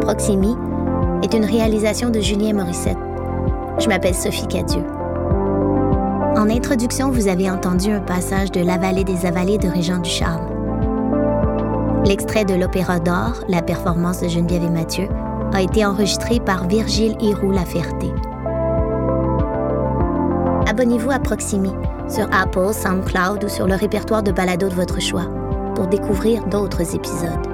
Proximi 0.01 0.55
est 1.23 1.35
une 1.35 1.45
réalisation 1.45 2.11
de 2.11 2.21
Julien 2.21 2.55
Morissette. 2.55 2.97
Je 3.79 3.89
m'appelle 3.89 4.15
Sophie 4.15 4.47
Cadieux. 4.47 4.85
En 6.37 6.51
introduction, 6.51 7.11
vous 7.11 7.29
avez 7.29 7.51
entendu 7.51 7.91
un 7.91 8.01
passage 8.01 8.53
de 8.53 8.61
La 8.61 8.79
vallée 8.79 9.05
des 9.05 9.27
avalées 9.27 9.59
de 9.59 9.69
Régent 9.69 9.99
Ducharme. 9.99 10.56
L'extrait 12.07 12.45
de 12.45 12.55
l'Opéra 12.55 13.01
d'or, 13.01 13.33
la 13.49 13.63
performance 13.63 14.21
de 14.21 14.29
Geneviève 14.29 14.63
et 14.63 14.71
Mathieu, 14.71 15.09
a 15.53 15.61
été 15.61 15.85
enregistré 15.85 16.39
par 16.39 16.69
Virgile 16.69 17.17
Hiroux 17.21 17.51
Laferté. 17.51 18.13
Abonnez-vous 20.69 21.11
à 21.11 21.19
Proximi 21.19 21.73
sur 22.09 22.29
Apple, 22.33 22.73
SoundCloud 22.73 23.43
ou 23.43 23.49
sur 23.49 23.67
le 23.67 23.75
répertoire 23.75 24.23
de 24.23 24.31
balado 24.31 24.69
de 24.69 24.75
votre 24.75 25.01
choix 25.01 25.27
pour 25.75 25.89
découvrir 25.89 26.45
d'autres 26.47 26.95
épisodes. 26.95 27.46